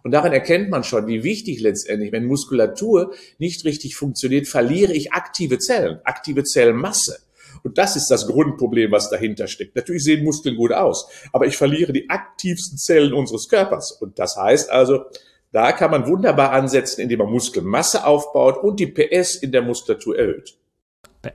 Und 0.02 0.12
daran 0.12 0.32
erkennt 0.32 0.70
man 0.70 0.84
schon, 0.84 1.06
wie 1.06 1.24
wichtig 1.24 1.60
letztendlich, 1.60 2.12
wenn 2.12 2.26
Muskulatur 2.26 3.14
nicht 3.38 3.64
richtig 3.64 3.96
funktioniert, 3.96 4.48
verliere 4.48 4.92
ich 4.92 5.12
aktive 5.12 5.58
Zellen, 5.58 6.00
aktive 6.04 6.44
Zellmasse. 6.44 7.18
Und 7.62 7.78
das 7.78 7.96
ist 7.96 8.08
das 8.08 8.26
Grundproblem, 8.26 8.90
was 8.90 9.10
dahinter 9.10 9.46
steckt. 9.46 9.76
Natürlich 9.76 10.04
sehen 10.04 10.24
Muskeln 10.24 10.56
gut 10.56 10.72
aus, 10.72 11.08
aber 11.32 11.46
ich 11.46 11.56
verliere 11.56 11.92
die 11.92 12.08
aktivsten 12.08 12.78
Zellen 12.78 13.12
unseres 13.12 13.48
Körpers. 13.48 13.92
Und 13.92 14.18
das 14.18 14.36
heißt 14.36 14.70
also, 14.70 15.04
da 15.52 15.72
kann 15.72 15.90
man 15.90 16.06
wunderbar 16.06 16.52
ansetzen, 16.52 17.00
indem 17.00 17.18
man 17.18 17.30
Muskelmasse 17.30 18.06
aufbaut 18.06 18.62
und 18.62 18.78
die 18.78 18.86
PS 18.86 19.34
in 19.34 19.52
der 19.52 19.62
Muskulatur 19.62 20.16
erhöht. 20.16 20.56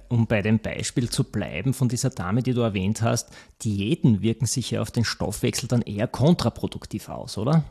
Um 0.08 0.26
bei 0.26 0.42
dem 0.42 0.60
Beispiel 0.60 1.10
zu 1.10 1.24
bleiben 1.24 1.74
von 1.74 1.90
dieser 1.90 2.10
Dame, 2.10 2.42
die 2.42 2.54
du 2.54 2.62
erwähnt 2.62 3.04
hast, 3.04 3.30
Diäten 3.64 4.22
wirken 4.22 4.48
sich 4.48 4.72
ja 4.72 4.82
auf 4.82 4.90
den 4.90 5.04
Stoffwechsel 5.04 5.68
dann 5.68 5.84
eher 5.84 6.08
kontraproduktiv 6.08 7.10
aus, 7.10 7.38
oder? 7.38 7.66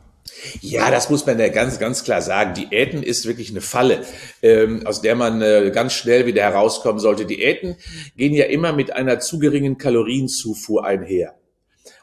Ja, 0.61 0.89
das 0.91 1.09
muss 1.09 1.25
man 1.25 1.39
ja 1.39 1.49
ganz, 1.49 1.79
ganz 1.79 2.03
klar 2.03 2.21
sagen. 2.21 2.53
Diäten 2.55 3.03
ist 3.03 3.25
wirklich 3.25 3.51
eine 3.51 3.61
Falle, 3.61 4.01
ähm, 4.41 4.85
aus 4.85 5.01
der 5.01 5.15
man 5.15 5.41
äh, 5.41 5.71
ganz 5.73 5.93
schnell 5.93 6.25
wieder 6.25 6.41
herauskommen 6.41 6.99
sollte. 6.99 7.25
Diäten 7.25 7.77
gehen 8.17 8.33
ja 8.33 8.45
immer 8.45 8.73
mit 8.73 8.91
einer 8.91 9.19
zu 9.19 9.39
geringen 9.39 9.77
Kalorienzufuhr 9.77 10.83
einher. 10.83 11.35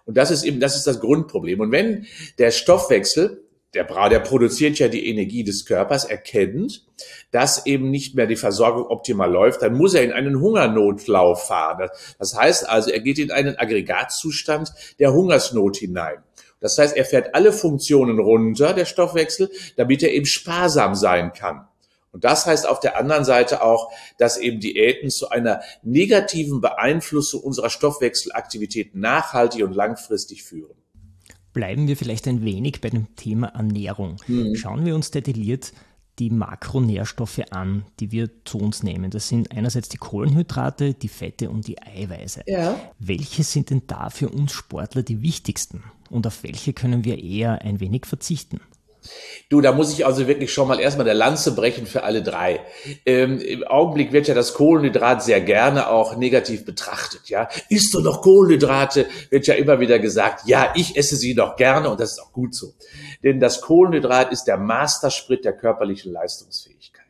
Und 0.05 0.17
das 0.17 0.31
ist 0.31 0.45
eben, 0.45 0.61
das 0.61 0.76
ist 0.76 0.87
das 0.87 1.00
Grundproblem. 1.00 1.61
Und 1.61 1.73
wenn 1.73 2.07
der 2.38 2.50
Stoffwechsel 2.50 3.43
der, 3.75 3.85
der 4.09 4.21
produziert 4.21 4.79
ja 4.79 4.88
die 4.88 5.09
Energie 5.09 5.45
des 5.45 5.64
Körpers, 5.64 6.05
erkennt, 6.05 6.85
dass 7.31 7.64
eben 7.64 7.91
nicht 7.91 8.14
mehr 8.14 8.26
die 8.26 8.37
Versorgung 8.37 8.87
optimal 8.87 9.31
läuft, 9.31 9.62
dann 9.62 9.75
muss 9.75 9.95
er 9.95 10.02
in 10.02 10.12
einen 10.12 10.41
Hungernotlauf 10.41 11.47
fahren. 11.47 11.88
Das 12.19 12.37
heißt 12.37 12.69
also, 12.69 12.91
er 12.91 13.00
geht 13.00 13.19
in 13.19 13.31
einen 13.31 13.57
Aggregatzustand 13.57 14.73
der 14.99 15.12
Hungersnot 15.14 15.79
hinein. 15.79 16.19
Das 16.62 16.78
heißt, 16.78 16.97
er 16.97 17.04
fährt 17.04 17.35
alle 17.35 17.52
Funktionen 17.52 18.19
runter, 18.19 18.73
der 18.73 18.87
Stoffwechsel, 18.87 19.50
damit 19.76 20.02
er 20.02 20.12
eben 20.12 20.25
sparsam 20.25 20.95
sein 20.95 21.33
kann. 21.33 21.66
Und 22.12 22.25
das 22.25 22.47
heißt 22.47 22.69
auf 22.69 22.78
der 22.78 22.99
anderen 22.99 23.25
Seite 23.25 23.62
auch, 23.62 23.90
dass 24.19 24.37
eben 24.37 24.61
Diäten 24.61 25.11
zu 25.11 25.31
einer 25.31 25.61
negativen 25.83 26.61
Beeinflussung 26.61 27.42
unserer 27.42 27.71
Stoffwechselaktivität 27.71 28.95
nachhaltig 28.95 29.64
und 29.64 29.75
langfristig 29.75 30.45
führen. 30.45 30.76
Bleiben 31.52 31.88
wir 31.88 31.97
vielleicht 31.97 32.28
ein 32.28 32.45
wenig 32.45 32.81
bei 32.81 32.90
dem 32.90 33.14
Thema 33.16 33.49
Ernährung. 33.49 34.16
Mhm. 34.26 34.54
Schauen 34.54 34.87
wir 34.87 34.95
uns 34.95 35.11
detailliert 35.11 35.73
die 36.19 36.31
Makronährstoffe 36.31 37.40
an, 37.50 37.87
die 37.99 38.12
wir 38.12 38.28
zu 38.45 38.59
uns 38.59 38.83
nehmen. 38.83 39.11
Das 39.11 39.28
sind 39.28 39.50
einerseits 39.50 39.88
die 39.88 39.97
Kohlenhydrate, 39.97 40.92
die 40.92 41.09
Fette 41.09 41.49
und 41.49 41.66
die 41.66 41.81
Eiweiße. 41.81 42.42
Ja. 42.47 42.78
Welche 42.99 43.42
sind 43.45 43.71
denn 43.71 43.83
da 43.87 44.11
für 44.11 44.28
uns 44.28 44.52
Sportler 44.52 45.02
die 45.02 45.23
wichtigsten 45.23 45.83
und 46.12 46.26
auf 46.26 46.42
welche 46.42 46.73
können 46.73 47.04
wir 47.04 47.23
eher 47.23 47.62
ein 47.62 47.81
wenig 47.81 48.07
verzichten? 48.07 48.61
Du, 49.49 49.61
da 49.61 49.73
muss 49.73 49.92
ich 49.92 50.07
also 50.07 50.28
wirklich 50.28 50.52
schon 50.52 50.69
mal 50.69 50.78
erstmal 50.78 51.04
der 51.04 51.14
Lanze 51.14 51.54
brechen 51.54 51.87
für 51.87 52.04
alle 52.04 52.23
drei. 52.23 52.61
Ähm, 53.04 53.40
Im 53.40 53.64
Augenblick 53.64 54.12
wird 54.12 54.28
ja 54.28 54.35
das 54.35 54.54
Kohlenhydrat 54.54 55.23
sehr 55.23 55.40
gerne 55.40 55.88
auch 55.88 56.16
negativ 56.16 56.64
betrachtet. 56.64 57.28
Ja, 57.28 57.49
isst 57.69 57.92
du 57.95 58.00
noch 58.00 58.23
Kohlenhydrate? 58.23 59.07
Wird 59.31 59.47
ja 59.47 59.54
immer 59.54 59.81
wieder 59.81 59.99
gesagt. 59.99 60.47
Ja, 60.47 60.73
ich 60.76 60.97
esse 60.97 61.16
sie 61.16 61.35
doch 61.35 61.57
gerne 61.57 61.90
und 61.90 62.00
das 62.00 62.12
ist 62.12 62.21
auch 62.21 62.33
gut 62.33 62.54
so. 62.54 62.75
Denn 63.23 63.40
das 63.40 63.61
Kohlenhydrat 63.61 64.33
ist 64.33 64.45
der 64.45 64.57
Mastersprit 64.57 65.45
der 65.45 65.54
körperlichen 65.54 66.12
Leistungsfähigkeit. 66.12 67.01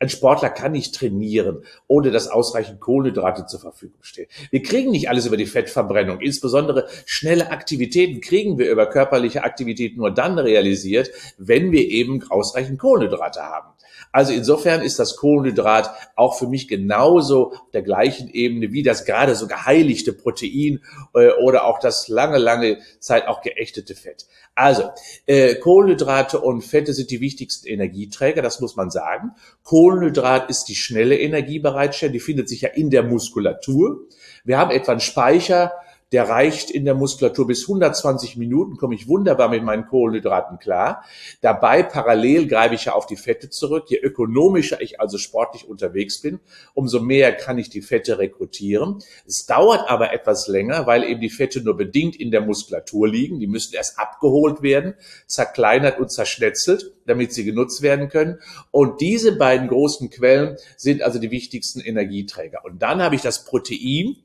Ein 0.00 0.08
Sportler 0.08 0.50
kann 0.50 0.72
nicht 0.72 0.94
trainieren, 0.94 1.62
ohne 1.86 2.10
dass 2.10 2.28
ausreichend 2.28 2.80
Kohlenhydrate 2.80 3.46
zur 3.46 3.60
Verfügung 3.60 4.02
stehen. 4.02 4.26
Wir 4.50 4.62
kriegen 4.62 4.90
nicht 4.90 5.08
alles 5.08 5.26
über 5.26 5.36
die 5.36 5.46
Fettverbrennung. 5.46 6.20
Insbesondere 6.20 6.88
schnelle 7.04 7.50
Aktivitäten 7.50 8.20
kriegen 8.20 8.58
wir 8.58 8.70
über 8.70 8.86
körperliche 8.86 9.44
Aktivität 9.44 9.96
nur 9.96 10.10
dann 10.10 10.38
realisiert, 10.38 11.10
wenn 11.38 11.72
wir 11.72 11.88
eben 11.88 12.22
ausreichend 12.30 12.78
Kohlenhydrate 12.78 13.42
haben. 13.42 13.76
Also 14.12 14.32
insofern 14.32 14.80
ist 14.82 14.98
das 14.98 15.16
Kohlenhydrat 15.16 15.90
auch 16.16 16.38
für 16.38 16.46
mich 16.46 16.68
genauso 16.68 17.52
auf 17.52 17.70
der 17.72 17.82
gleichen 17.82 18.28
Ebene 18.28 18.72
wie 18.72 18.82
das 18.82 19.04
gerade 19.04 19.34
so 19.34 19.46
geheiligte 19.46 20.12
Protein 20.12 20.82
äh, 21.14 21.32
oder 21.32 21.66
auch 21.66 21.78
das 21.78 22.08
lange, 22.08 22.38
lange 22.38 22.78
Zeit 22.98 23.28
auch 23.28 23.42
geächtete 23.42 23.94
Fett. 23.94 24.26
Also 24.54 24.90
äh, 25.26 25.56
Kohlenhydrate 25.56 26.40
und 26.40 26.62
Fette 26.62 26.94
sind 26.94 27.10
die 27.10 27.20
wichtigsten 27.20 27.68
Energieträger, 27.68 28.40
das 28.40 28.60
muss 28.60 28.74
man 28.74 28.90
sagen. 28.90 29.32
Kohlenhydrat 29.76 30.48
ist 30.48 30.70
die 30.70 30.74
schnelle 30.74 31.18
Energiebereitstellung, 31.18 32.14
die 32.14 32.20
findet 32.20 32.48
sich 32.48 32.62
ja 32.62 32.70
in 32.70 32.88
der 32.88 33.02
Muskulatur. 33.02 34.06
Wir 34.42 34.56
haben 34.56 34.70
etwa 34.70 34.92
einen 34.92 35.02
Speicher 35.02 35.70
der 36.12 36.28
reicht 36.28 36.70
in 36.70 36.84
der 36.84 36.94
Muskulatur 36.94 37.48
bis 37.48 37.62
120 37.62 38.36
Minuten, 38.36 38.76
komme 38.76 38.94
ich 38.94 39.08
wunderbar 39.08 39.48
mit 39.48 39.64
meinen 39.64 39.86
Kohlenhydraten 39.86 40.58
klar. 40.58 41.04
Dabei 41.40 41.82
parallel 41.82 42.46
greife 42.46 42.76
ich 42.76 42.84
ja 42.84 42.92
auf 42.92 43.06
die 43.06 43.16
Fette 43.16 43.50
zurück. 43.50 43.86
Je 43.88 43.98
ökonomischer 43.98 44.80
ich 44.80 45.00
also 45.00 45.18
sportlich 45.18 45.68
unterwegs 45.68 46.20
bin, 46.20 46.38
umso 46.74 47.00
mehr 47.00 47.32
kann 47.32 47.58
ich 47.58 47.70
die 47.70 47.82
Fette 47.82 48.18
rekrutieren. 48.18 49.02
Es 49.26 49.46
dauert 49.46 49.90
aber 49.90 50.12
etwas 50.12 50.46
länger, 50.46 50.86
weil 50.86 51.02
eben 51.02 51.20
die 51.20 51.30
Fette 51.30 51.60
nur 51.60 51.76
bedingt 51.76 52.14
in 52.14 52.30
der 52.30 52.40
Muskulatur 52.40 53.08
liegen. 53.08 53.40
Die 53.40 53.48
müssen 53.48 53.74
erst 53.74 53.98
abgeholt 53.98 54.62
werden, 54.62 54.94
zerkleinert 55.26 55.98
und 55.98 56.12
zerschnetzelt, 56.12 56.92
damit 57.06 57.32
sie 57.32 57.44
genutzt 57.44 57.82
werden 57.82 58.08
können. 58.08 58.38
Und 58.70 59.00
diese 59.00 59.36
beiden 59.36 59.66
großen 59.66 60.08
Quellen 60.10 60.56
sind 60.76 61.02
also 61.02 61.18
die 61.18 61.32
wichtigsten 61.32 61.80
Energieträger. 61.80 62.64
Und 62.64 62.80
dann 62.80 63.02
habe 63.02 63.16
ich 63.16 63.22
das 63.22 63.44
Protein, 63.44 64.16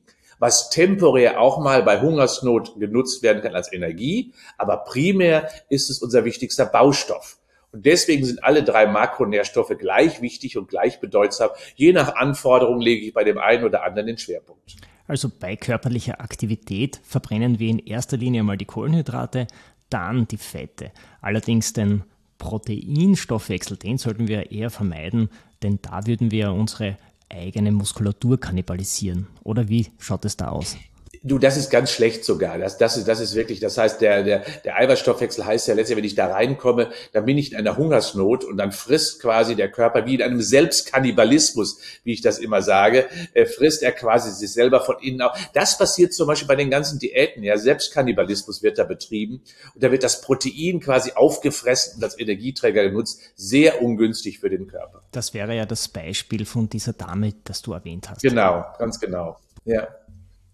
was 0.41 0.71
temporär 0.71 1.39
auch 1.39 1.59
mal 1.59 1.83
bei 1.83 2.01
Hungersnot 2.01 2.79
genutzt 2.79 3.21
werden 3.21 3.43
kann 3.43 3.53
als 3.53 3.71
Energie, 3.71 4.33
aber 4.57 4.77
primär 4.77 5.49
ist 5.69 5.91
es 5.91 5.99
unser 5.99 6.25
wichtigster 6.25 6.65
Baustoff. 6.65 7.37
Und 7.71 7.85
deswegen 7.85 8.25
sind 8.25 8.43
alle 8.43 8.63
drei 8.63 8.87
Makronährstoffe 8.87 9.77
gleich 9.77 10.19
wichtig 10.19 10.57
und 10.57 10.67
gleich 10.67 10.99
bedeutsam. 10.99 11.51
Je 11.75 11.93
nach 11.93 12.15
Anforderung 12.15 12.81
lege 12.81 13.05
ich 13.05 13.13
bei 13.13 13.23
dem 13.23 13.37
einen 13.37 13.63
oder 13.63 13.83
anderen 13.83 14.07
den 14.07 14.17
Schwerpunkt. 14.17 14.77
Also 15.07 15.29
bei 15.29 15.55
körperlicher 15.55 16.19
Aktivität 16.19 16.99
verbrennen 17.03 17.59
wir 17.59 17.69
in 17.69 17.79
erster 17.79 18.17
Linie 18.17 18.41
mal 18.41 18.57
die 18.57 18.65
Kohlenhydrate, 18.65 19.45
dann 19.91 20.27
die 20.27 20.37
Fette. 20.37 20.91
Allerdings 21.21 21.73
den 21.73 22.03
Proteinstoffwechsel, 22.39 23.77
den 23.77 23.99
sollten 23.99 24.27
wir 24.27 24.51
eher 24.51 24.71
vermeiden, 24.71 25.29
denn 25.61 25.77
da 25.83 26.07
würden 26.07 26.31
wir 26.31 26.51
unsere 26.51 26.97
eigene 27.31 27.71
Muskulatur 27.71 28.39
kannibalisieren? 28.39 29.27
Oder 29.43 29.69
wie 29.69 29.87
schaut 29.97 30.25
es 30.25 30.37
da 30.37 30.49
aus? 30.49 30.77
Du, 31.23 31.37
das 31.37 31.55
ist 31.55 31.69
ganz 31.69 31.91
schlecht 31.91 32.25
sogar. 32.25 32.57
Das, 32.57 32.79
das, 32.79 32.97
ist, 32.97 33.07
das 33.07 33.19
ist 33.19 33.35
wirklich, 33.35 33.59
das 33.59 33.77
heißt, 33.77 34.01
der, 34.01 34.23
der, 34.23 34.43
der 34.65 34.75
Eiweißstoffwechsel 34.77 35.45
heißt 35.45 35.67
ja 35.67 35.75
letztlich, 35.75 35.97
wenn 35.97 36.03
ich 36.03 36.15
da 36.15 36.27
reinkomme, 36.27 36.89
dann 37.13 37.25
bin 37.25 37.37
ich 37.37 37.51
in 37.51 37.59
einer 37.59 37.77
Hungersnot 37.77 38.43
und 38.43 38.57
dann 38.57 38.71
frisst 38.71 39.21
quasi 39.21 39.55
der 39.55 39.69
Körper 39.69 40.07
wie 40.07 40.15
in 40.15 40.23
einem 40.23 40.41
Selbstkannibalismus, 40.41 41.79
wie 42.03 42.13
ich 42.13 42.21
das 42.21 42.39
immer 42.39 42.63
sage, 42.63 43.05
äh, 43.35 43.45
frisst 43.45 43.83
er 43.83 43.91
quasi 43.91 44.31
sich 44.31 44.51
selber 44.51 44.81
von 44.81 44.95
innen 44.99 45.21
auf. 45.21 45.37
Das 45.53 45.77
passiert 45.77 46.11
zum 46.11 46.25
Beispiel 46.25 46.47
bei 46.47 46.55
den 46.55 46.71
ganzen 46.71 46.97
Diäten, 46.97 47.43
ja, 47.43 47.55
Selbstkannibalismus 47.55 48.63
wird 48.63 48.79
da 48.79 48.83
betrieben 48.83 49.43
und 49.75 49.83
da 49.83 49.91
wird 49.91 50.03
das 50.03 50.21
Protein 50.21 50.79
quasi 50.79 51.11
aufgefressen 51.11 51.97
und 51.97 52.03
als 52.03 52.19
Energieträger 52.19 52.83
genutzt. 52.83 53.21
Sehr 53.35 53.83
ungünstig 53.83 54.39
für 54.39 54.49
den 54.49 54.65
Körper. 54.65 55.03
Das 55.11 55.35
wäre 55.35 55.55
ja 55.55 55.67
das 55.67 55.87
Beispiel 55.87 56.45
von 56.45 56.67
dieser 56.67 56.93
Dame, 56.93 57.35
das 57.43 57.61
du 57.61 57.73
erwähnt 57.73 58.09
hast. 58.09 58.23
Genau, 58.23 58.65
ganz 58.79 58.99
genau. 58.99 59.37
Ja. 59.65 59.87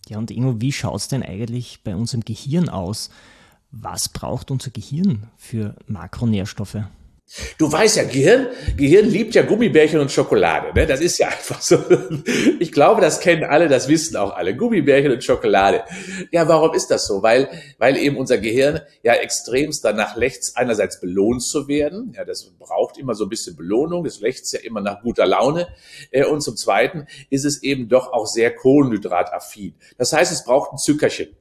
Ja, 0.09 0.17
und 0.17 0.31
Ingo, 0.31 0.61
wie 0.61 0.71
schaut 0.71 0.95
es 0.95 1.07
denn 1.07 1.23
eigentlich 1.23 1.81
bei 1.83 1.95
unserem 1.95 2.21
Gehirn 2.21 2.69
aus? 2.69 3.09
Was 3.71 4.09
braucht 4.09 4.51
unser 4.51 4.71
Gehirn 4.71 5.29
für 5.37 5.75
Makronährstoffe? 5.87 6.77
Du 7.57 7.69
weißt 7.69 7.97
ja, 7.97 8.03
Gehirn, 8.05 8.47
Gehirn 8.77 9.05
liebt 9.05 9.35
ja 9.35 9.41
Gummibärchen 9.41 9.99
und 9.99 10.09
Schokolade. 10.09 10.73
Ne? 10.73 10.87
Das 10.87 11.01
ist 11.01 11.17
ja 11.17 11.27
einfach 11.27 11.61
so. 11.61 11.77
Ich 12.59 12.71
glaube, 12.71 13.01
das 13.01 13.19
kennen 13.19 13.43
alle, 13.43 13.67
das 13.67 13.89
wissen 13.89 14.15
auch 14.15 14.33
alle. 14.33 14.55
Gummibärchen 14.55 15.11
und 15.11 15.23
Schokolade. 15.23 15.83
Ja, 16.31 16.47
warum 16.47 16.73
ist 16.73 16.87
das 16.87 17.05
so? 17.05 17.21
Weil, 17.21 17.49
weil 17.79 17.97
eben 17.97 18.15
unser 18.15 18.37
Gehirn 18.37 18.79
ja 19.03 19.13
extremst 19.13 19.83
danach 19.83 20.15
lechzt, 20.15 20.55
einerseits 20.55 21.01
belohnt 21.01 21.43
zu 21.43 21.67
werden. 21.67 22.13
Ja, 22.15 22.23
das 22.23 22.45
braucht 22.57 22.97
immer 22.97 23.13
so 23.13 23.25
ein 23.25 23.29
bisschen 23.29 23.57
Belohnung. 23.57 24.05
Das 24.05 24.21
lechzt 24.21 24.53
ja 24.53 24.61
immer 24.61 24.79
nach 24.79 25.01
guter 25.01 25.25
Laune. 25.25 25.67
Äh, 26.11 26.23
und 26.23 26.39
zum 26.39 26.55
Zweiten 26.55 27.07
ist 27.29 27.43
es 27.43 27.61
eben 27.61 27.89
doch 27.89 28.13
auch 28.13 28.25
sehr 28.25 28.55
kohlenhydrataffin. 28.55 29.75
Das 29.97 30.13
heißt, 30.13 30.31
es 30.31 30.45
braucht 30.45 30.71
ein 30.71 30.77
Zuckerchen. 30.77 31.35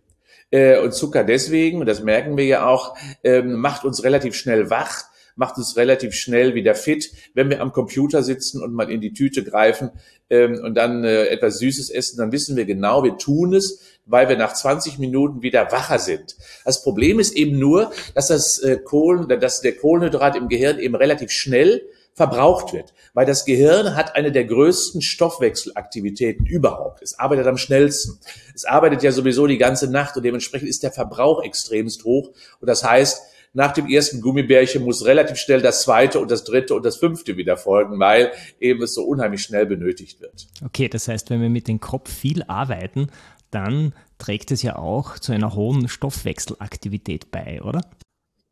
Äh, 0.51 0.81
und 0.81 0.95
Zucker 0.95 1.23
deswegen, 1.23 1.79
und 1.79 1.87
das 1.87 2.03
merken 2.03 2.37
wir 2.37 2.45
ja 2.45 2.67
auch, 2.67 2.97
ähm, 3.23 3.55
macht 3.55 3.85
uns 3.85 4.03
relativ 4.03 4.35
schnell 4.35 4.69
wach 4.69 5.05
macht 5.37 5.59
uns 5.59 5.77
relativ 5.77 6.15
schnell 6.15 6.55
wieder 6.55 6.75
fit, 6.75 7.13
wenn 7.35 7.51
wir 7.51 7.61
am 7.61 7.73
Computer 7.73 8.23
sitzen 8.23 8.63
und 8.63 8.73
mal 8.73 8.91
in 8.91 9.01
die 9.01 9.13
Tüte 9.13 9.45
greifen 9.45 9.91
ähm, 10.31 10.61
und 10.65 10.75
dann 10.75 11.05
äh, 11.05 11.27
etwas 11.27 11.59
Süßes 11.59 11.91
essen, 11.91 12.19
dann 12.19 12.33
wissen 12.33 12.57
wir 12.57 12.65
genau, 12.65 13.05
wir 13.05 13.17
tun 13.19 13.55
es, 13.55 13.81
weil 14.07 14.29
wir 14.29 14.37
nach 14.37 14.55
20 14.55 14.99
Minuten 14.99 15.43
wieder 15.43 15.71
wacher 15.71 15.99
sind. 15.99 16.37
Das 16.65 16.83
Problem 16.83 17.21
ist 17.21 17.37
eben 17.37 17.59
nur, 17.59 17.93
dass 18.15 18.29
das 18.29 18.59
äh, 18.59 18.79
Kohlen, 18.79 19.29
dass 19.29 19.61
der 19.61 19.77
Kohlenhydrat 19.77 20.37
im 20.37 20.49
Gehirn 20.49 20.79
eben 20.79 20.95
relativ 20.95 21.31
schnell 21.31 21.83
verbraucht 22.17 22.73
wird, 22.73 22.95
weil 23.13 23.27
das 23.27 23.45
Gehirn 23.45 23.95
hat 23.95 24.17
eine 24.17 24.33
der 24.33 24.47
größten 24.47 25.03
Stoffwechselaktivitäten 25.03 26.47
überhaupt. 26.47 27.03
Es 27.03 27.19
arbeitet 27.19 27.47
am 27.47 27.59
schnellsten. 27.59 28.19
Es 28.55 28.65
arbeitet 28.65 29.03
ja 29.03 29.13
sowieso 29.13 29.47
die 29.47 29.59
ganze 29.59 29.91
Nacht 29.91 30.17
und 30.17 30.23
dementsprechend 30.23 30.71
ist 30.71 30.83
der 30.83 30.93
Verbrauch 30.93 31.45
extremst 31.45 32.05
hoch. 32.05 32.31
Und 32.59 32.69
das 32.69 32.83
heißt, 32.83 33.21
nach 33.53 33.73
dem 33.73 33.89
ersten 33.89 34.21
Gummibärchen 34.21 34.85
muss 34.85 35.05
relativ 35.05 35.39
schnell 35.39 35.63
das 35.63 35.83
zweite 35.83 36.21
und 36.21 36.31
das 36.31 36.45
dritte 36.45 36.75
und 36.75 36.85
das 36.85 36.97
fünfte 36.97 37.37
wieder 37.37 37.57
folgen, 37.57 37.99
weil 37.99 38.33
eben 38.61 38.83
es 38.83 38.95
so 38.95 39.03
unheimlich 39.03 39.43
schnell 39.43 39.67
benötigt 39.67 40.21
wird. 40.21 40.47
Okay, 40.65 40.89
das 40.89 41.09
heißt, 41.09 41.31
wenn 41.31 41.41
wir 41.41 41.51
mit 41.51 41.69
dem 41.69 41.81
Kopf 41.81 42.13
viel 42.13 42.43
arbeiten, 42.45 43.09
dann 43.51 43.95
trägt 44.19 44.51
es 44.51 44.63
ja 44.63 44.77
auch 44.77 45.19
zu 45.19 45.33
einer 45.33 45.55
hohen 45.55 45.89
Stoffwechselaktivität 45.89 47.31
bei, 47.31 47.63
oder? 47.63 47.81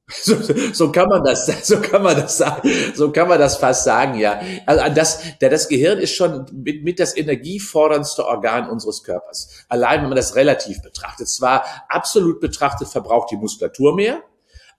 So, 0.06 0.36
so 0.72 0.92
kann 0.92 1.08
man 1.08 1.24
das, 1.24 1.66
so 1.66 1.80
kann 1.80 2.02
man 2.02 2.16
das 2.16 2.36
sagen, 2.36 2.68
so 2.94 3.10
kann 3.10 3.26
man 3.26 3.38
das 3.38 3.56
fast 3.56 3.84
sagen, 3.84 4.18
ja. 4.18 4.40
Also 4.66 4.94
das, 4.94 5.22
das 5.40 5.68
Gehirn 5.68 5.98
ist 5.98 6.14
schon 6.14 6.46
mit, 6.52 6.84
mit 6.84 7.00
das 7.00 7.16
energieforderndste 7.16 8.26
Organ 8.26 8.68
unseres 8.68 9.02
Körpers. 9.02 9.64
Allein 9.68 10.02
wenn 10.02 10.10
man 10.10 10.16
das 10.16 10.36
relativ 10.36 10.82
betrachtet. 10.82 11.28
Zwar 11.28 11.64
absolut 11.88 12.40
betrachtet 12.40 12.88
verbraucht 12.88 13.30
die 13.30 13.36
Muskulatur 13.36 13.96
mehr, 13.96 14.22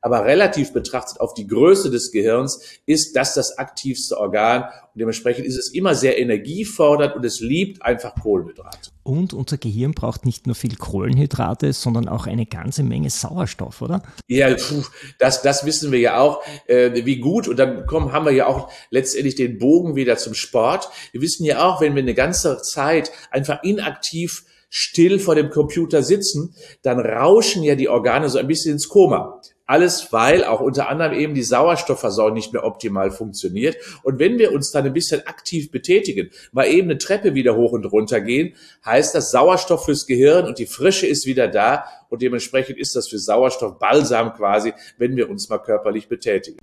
aber 0.06 0.24
relativ 0.24 0.72
betrachtet 0.72 1.20
auf 1.20 1.34
die 1.34 1.48
Größe 1.48 1.90
des 1.90 2.12
Gehirns 2.12 2.62
ist 2.86 3.16
das 3.16 3.34
das 3.34 3.58
aktivste 3.58 4.20
Organ 4.20 4.62
und 4.62 5.00
dementsprechend 5.00 5.48
ist 5.48 5.58
es 5.58 5.74
immer 5.74 5.96
sehr 5.96 6.20
energiefordernd 6.20 7.16
und 7.16 7.26
es 7.26 7.40
liebt 7.40 7.82
einfach 7.82 8.14
Kohlenhydrate. 8.14 8.92
Und 9.02 9.34
unser 9.34 9.58
Gehirn 9.58 9.94
braucht 9.94 10.24
nicht 10.24 10.46
nur 10.46 10.56
viel 10.56 10.76
Kohlenhydrate, 10.76 11.74
sondern 11.74 12.08
auch 12.08 12.28
eine 12.28 12.46
ganze 12.46 12.84
Menge 12.84 13.10
Sauerstoff, 13.10 13.82
oder? 13.82 14.04
Ja, 14.28 14.56
das, 15.18 15.42
das 15.42 15.66
wissen 15.66 15.92
wir 15.92 16.00
ja 16.00 16.20
auch, 16.20 16.44
äh, 16.68 17.04
wie 17.04 17.18
gut. 17.18 17.48
Und 17.48 17.58
dann 17.58 17.88
kommen, 17.88 18.12
haben 18.12 18.28
wir 18.28 18.32
ja 18.32 18.46
auch 18.46 18.72
letztendlich 18.92 19.34
den 19.34 19.58
Bogen 19.58 19.96
wieder 19.96 20.18
zum 20.18 20.36
Sport. 20.36 20.88
Wir 21.14 21.22
wissen 21.22 21.46
ja 21.46 21.68
auch, 21.68 21.82
wenn 21.82 21.96
wir 21.96 22.04
eine 22.04 22.14
ganze 22.14 22.62
Zeit 22.62 23.12
einfach 23.32 23.64
inaktiv 23.64 24.46
still 24.70 25.18
vor 25.18 25.34
dem 25.34 25.50
Computer 25.50 26.04
sitzen, 26.04 26.54
dann 26.84 27.00
rauschen 27.00 27.64
ja 27.64 27.74
die 27.74 27.90
Organe 27.90 28.30
so 28.30 28.38
ein 28.38 28.46
bisschen 28.46 28.74
ins 28.74 28.88
Koma. 28.88 29.42
Alles, 29.68 30.14
weil 30.14 30.44
auch 30.44 30.60
unter 30.60 30.90
anderem 30.90 31.14
eben 31.14 31.34
die 31.34 31.42
Sauerstoffversorgung 31.42 32.36
nicht 32.36 32.54
mehr 32.54 32.64
optimal 32.64 33.10
funktioniert. 33.10 33.78
Und 34.04 34.20
wenn 34.20 34.38
wir 34.38 34.52
uns 34.52 34.72
dann 34.72 34.86
ein 34.86 34.94
bisschen 34.94 35.26
aktiv 35.26 35.72
betätigen, 35.72 36.30
mal 36.52 36.68
eben 36.68 36.90
eine 36.90 37.00
Treppe 37.00 37.34
wieder 37.34 37.56
hoch 37.56 37.72
und 37.72 37.86
runter 37.86 38.22
gehen, 38.22 38.56
heißt 38.86 39.16
das 39.16 39.32
Sauerstoff 39.32 39.86
fürs 39.86 40.06
Gehirn 40.06 40.46
und 40.46 40.60
die 40.60 40.68
Frische 40.68 41.08
ist 41.08 41.26
wieder 41.26 41.48
da. 41.48 41.86
Und 42.10 42.22
dementsprechend 42.22 42.78
ist 42.78 42.96
das 42.96 43.08
für 43.08 43.18
Sauerstoff 43.18 43.80
Balsam 43.80 44.34
quasi, 44.34 44.74
wenn 45.00 45.16
wir 45.16 45.30
uns 45.30 45.50
mal 45.50 45.58
körperlich 45.58 46.08
betätigen. 46.08 46.60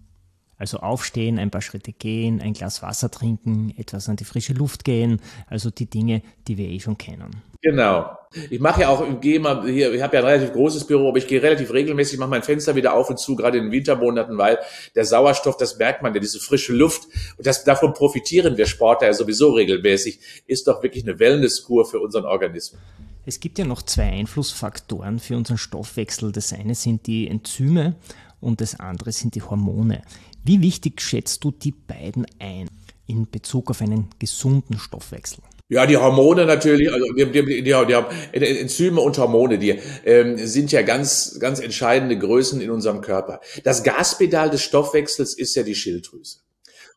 Also 0.62 0.78
aufstehen, 0.78 1.40
ein 1.40 1.50
paar 1.50 1.60
Schritte 1.60 1.92
gehen, 1.92 2.40
ein 2.40 2.52
Glas 2.52 2.82
Wasser 2.82 3.10
trinken, 3.10 3.74
etwas 3.76 4.08
an 4.08 4.14
die 4.14 4.22
frische 4.22 4.52
Luft 4.52 4.84
gehen, 4.84 5.20
also 5.48 5.70
die 5.70 5.86
Dinge, 5.86 6.22
die 6.46 6.56
wir 6.56 6.68
eh 6.68 6.78
schon 6.78 6.96
kennen. 6.96 7.42
Genau. 7.62 8.16
Ich 8.48 8.60
mache 8.60 8.82
ja 8.82 8.88
auch, 8.90 9.04
ich 9.04 9.20
gehe 9.20 9.40
mal 9.40 9.68
hier, 9.68 9.92
ich 9.92 10.00
habe 10.00 10.14
ja 10.14 10.22
ein 10.22 10.28
relativ 10.28 10.52
großes 10.52 10.86
Büro, 10.86 11.08
aber 11.08 11.18
ich 11.18 11.26
gehe 11.26 11.42
relativ 11.42 11.72
regelmäßig, 11.72 12.16
mache 12.20 12.30
mein 12.30 12.44
Fenster 12.44 12.76
wieder 12.76 12.94
auf 12.94 13.10
und 13.10 13.18
zu, 13.18 13.34
gerade 13.34 13.58
in 13.58 13.64
den 13.64 13.72
Wintermonaten, 13.72 14.38
weil 14.38 14.60
der 14.94 15.04
Sauerstoff, 15.04 15.56
das 15.56 15.78
merkt 15.78 16.00
man 16.00 16.14
ja, 16.14 16.20
diese 16.20 16.38
frische 16.38 16.72
Luft, 16.74 17.08
und 17.36 17.44
das, 17.44 17.64
davon 17.64 17.92
profitieren 17.92 18.56
wir 18.56 18.66
Sportler 18.66 19.08
ja 19.08 19.14
sowieso 19.14 19.50
regelmäßig, 19.50 20.20
ist 20.46 20.68
doch 20.68 20.80
wirklich 20.84 21.02
eine 21.02 21.18
Wellnesskur 21.18 21.86
für 21.86 21.98
unseren 21.98 22.24
Organismus. 22.24 22.80
Es 23.26 23.40
gibt 23.40 23.58
ja 23.58 23.64
noch 23.64 23.82
zwei 23.82 24.10
Einflussfaktoren 24.12 25.18
für 25.18 25.36
unseren 25.36 25.58
Stoffwechsel. 25.58 26.30
Das 26.30 26.52
eine 26.52 26.76
sind 26.76 27.08
die 27.08 27.26
Enzyme 27.26 27.96
und 28.42 28.60
das 28.60 28.78
andere 28.78 29.12
sind 29.12 29.34
die 29.34 29.42
Hormone. 29.42 30.02
Wie 30.44 30.60
wichtig 30.60 31.00
schätzt 31.00 31.44
du 31.44 31.52
die 31.52 31.72
beiden 31.72 32.26
ein 32.38 32.68
in 33.06 33.30
Bezug 33.30 33.70
auf 33.70 33.80
einen 33.80 34.08
gesunden 34.18 34.78
Stoffwechsel? 34.78 35.42
Ja, 35.68 35.86
die 35.86 35.96
Hormone 35.96 36.44
natürlich, 36.44 36.92
also 36.92 37.06
die, 37.14 37.24
die, 37.30 37.62
die, 37.62 37.62
die 37.62 38.44
Enzyme 38.44 39.00
und 39.00 39.16
Hormone, 39.16 39.58
die 39.58 39.78
ähm, 40.04 40.36
sind 40.46 40.70
ja 40.70 40.82
ganz, 40.82 41.38
ganz 41.40 41.60
entscheidende 41.60 42.18
Größen 42.18 42.60
in 42.60 42.70
unserem 42.70 43.00
Körper. 43.00 43.40
Das 43.64 43.82
Gaspedal 43.82 44.50
des 44.50 44.62
Stoffwechsels 44.62 45.32
ist 45.32 45.54
ja 45.54 45.62
die 45.62 45.74
Schilddrüse. 45.74 46.40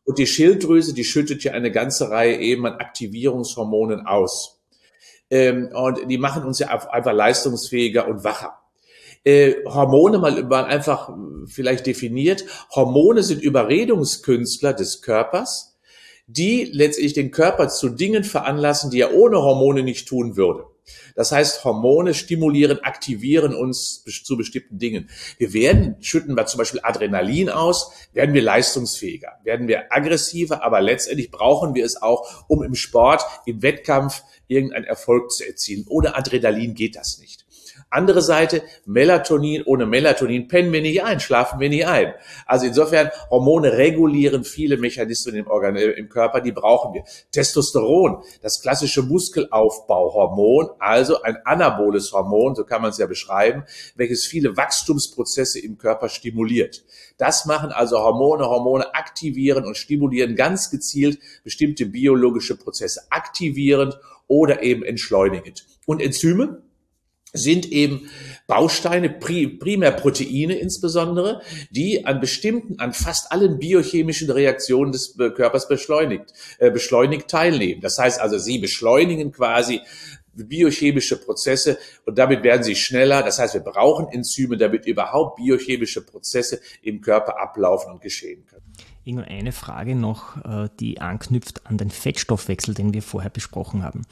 Und 0.04 0.18
die 0.18 0.26
Schilddrüse, 0.26 0.92
die 0.92 1.04
schüttet 1.04 1.42
ja 1.42 1.52
eine 1.52 1.72
ganze 1.72 2.10
Reihe 2.10 2.38
eben 2.38 2.66
an 2.66 2.74
Aktivierungshormonen 2.74 4.06
aus. 4.06 4.60
Ähm, 5.30 5.70
und 5.72 6.10
die 6.10 6.18
machen 6.18 6.44
uns 6.44 6.58
ja 6.58 6.68
einfach 6.68 7.12
leistungsfähiger 7.14 8.06
und 8.06 8.24
wacher 8.24 8.58
äh, 9.26 9.64
Hormone 9.66 10.18
mal, 10.18 10.44
mal 10.44 10.64
einfach 10.64 11.10
vielleicht 11.46 11.86
definiert. 11.86 12.44
Hormone 12.70 13.24
sind 13.24 13.42
Überredungskünstler 13.42 14.72
des 14.72 15.02
Körpers, 15.02 15.76
die 16.28 16.64
letztlich 16.72 17.12
den 17.12 17.32
Körper 17.32 17.68
zu 17.68 17.88
Dingen 17.88 18.22
veranlassen, 18.22 18.90
die 18.90 19.00
er 19.00 19.14
ohne 19.14 19.42
Hormone 19.42 19.82
nicht 19.82 20.06
tun 20.06 20.36
würde. 20.36 20.64
Das 21.16 21.32
heißt, 21.32 21.64
Hormone 21.64 22.14
stimulieren, 22.14 22.78
aktivieren 22.84 23.52
uns 23.52 24.04
zu 24.04 24.36
bestimmten 24.36 24.78
Dingen. 24.78 25.10
Wir 25.38 25.52
werden, 25.52 25.96
schütten 26.00 26.36
wir 26.36 26.46
zum 26.46 26.58
Beispiel 26.58 26.80
Adrenalin 26.84 27.48
aus, 27.48 27.90
werden 28.12 28.32
wir 28.32 28.42
leistungsfähiger, 28.42 29.32
werden 29.42 29.66
wir 29.66 29.92
aggressiver, 29.92 30.62
aber 30.62 30.80
letztendlich 30.80 31.32
brauchen 31.32 31.74
wir 31.74 31.84
es 31.84 32.00
auch, 32.00 32.44
um 32.46 32.62
im 32.62 32.76
Sport, 32.76 33.22
im 33.46 33.62
Wettkampf 33.62 34.22
irgendeinen 34.46 34.84
Erfolg 34.84 35.32
zu 35.32 35.44
erzielen. 35.44 35.84
Ohne 35.88 36.14
Adrenalin 36.14 36.74
geht 36.74 36.94
das 36.94 37.18
nicht. 37.18 37.45
Andere 37.96 38.20
Seite, 38.20 38.62
Melatonin, 38.84 39.62
ohne 39.64 39.86
Melatonin 39.86 40.48
pennen 40.48 40.70
wir 40.70 40.82
nicht 40.82 41.02
ein, 41.02 41.18
schlafen 41.18 41.60
wir 41.60 41.70
nicht 41.70 41.86
ein. 41.86 42.12
Also 42.44 42.66
insofern, 42.66 43.10
Hormone 43.30 43.72
regulieren 43.72 44.44
viele 44.44 44.76
Mechanismen 44.76 45.34
im, 45.34 45.46
Organ 45.46 45.76
äh, 45.76 45.92
im 45.92 46.10
Körper, 46.10 46.42
die 46.42 46.52
brauchen 46.52 46.92
wir. 46.92 47.04
Testosteron, 47.32 48.22
das 48.42 48.60
klassische 48.60 49.02
Muskelaufbauhormon, 49.02 50.68
also 50.78 51.22
ein 51.22 51.38
anaboles 51.46 52.12
Hormon, 52.12 52.54
so 52.54 52.64
kann 52.64 52.82
man 52.82 52.90
es 52.90 52.98
ja 52.98 53.06
beschreiben, 53.06 53.64
welches 53.94 54.26
viele 54.26 54.58
Wachstumsprozesse 54.58 55.58
im 55.60 55.78
Körper 55.78 56.10
stimuliert. 56.10 56.84
Das 57.16 57.46
machen 57.46 57.72
also 57.72 57.98
Hormone. 57.98 58.44
Hormone 58.44 58.94
aktivieren 58.94 59.64
und 59.64 59.78
stimulieren 59.78 60.36
ganz 60.36 60.70
gezielt 60.70 61.18
bestimmte 61.44 61.86
biologische 61.86 62.56
Prozesse, 62.56 63.00
aktivierend 63.08 63.98
oder 64.28 64.62
eben 64.62 64.82
entschleunigend. 64.82 65.64
Und 65.86 66.02
Enzyme, 66.02 66.62
sind 67.36 67.70
eben 67.72 68.08
Bausteine, 68.46 69.10
primär 69.10 69.90
Proteine 69.90 70.56
insbesondere, 70.56 71.42
die 71.70 72.06
an 72.06 72.20
bestimmten, 72.20 72.78
an 72.78 72.92
fast 72.92 73.32
allen 73.32 73.58
biochemischen 73.58 74.30
Reaktionen 74.30 74.92
des 74.92 75.16
Körpers 75.16 75.68
beschleunigt, 75.68 76.32
äh, 76.58 76.70
beschleunigt 76.70 77.28
teilnehmen. 77.28 77.80
Das 77.80 77.98
heißt 77.98 78.20
also, 78.20 78.38
sie 78.38 78.58
beschleunigen 78.58 79.32
quasi 79.32 79.80
biochemische 80.44 81.16
Prozesse 81.20 81.78
und 82.04 82.18
damit 82.18 82.42
werden 82.42 82.62
sie 82.62 82.76
schneller. 82.76 83.22
Das 83.22 83.38
heißt, 83.38 83.54
wir 83.54 83.62
brauchen 83.62 84.08
Enzyme, 84.08 84.56
damit 84.56 84.86
überhaupt 84.86 85.36
biochemische 85.36 86.04
Prozesse 86.04 86.60
im 86.82 87.00
Körper 87.00 87.40
ablaufen 87.40 87.92
und 87.92 88.00
geschehen 88.00 88.44
können. 88.46 88.62
Nur 89.04 89.24
eine 89.24 89.52
Frage 89.52 89.94
noch, 89.94 90.36
äh, 90.44 90.68
die 90.80 91.00
anknüpft 91.00 91.66
an 91.66 91.78
den 91.78 91.90
Fettstoffwechsel, 91.90 92.74
den 92.74 92.92
wir 92.92 93.02
vorher 93.02 93.30
besprochen 93.30 93.84
haben. 93.84 94.02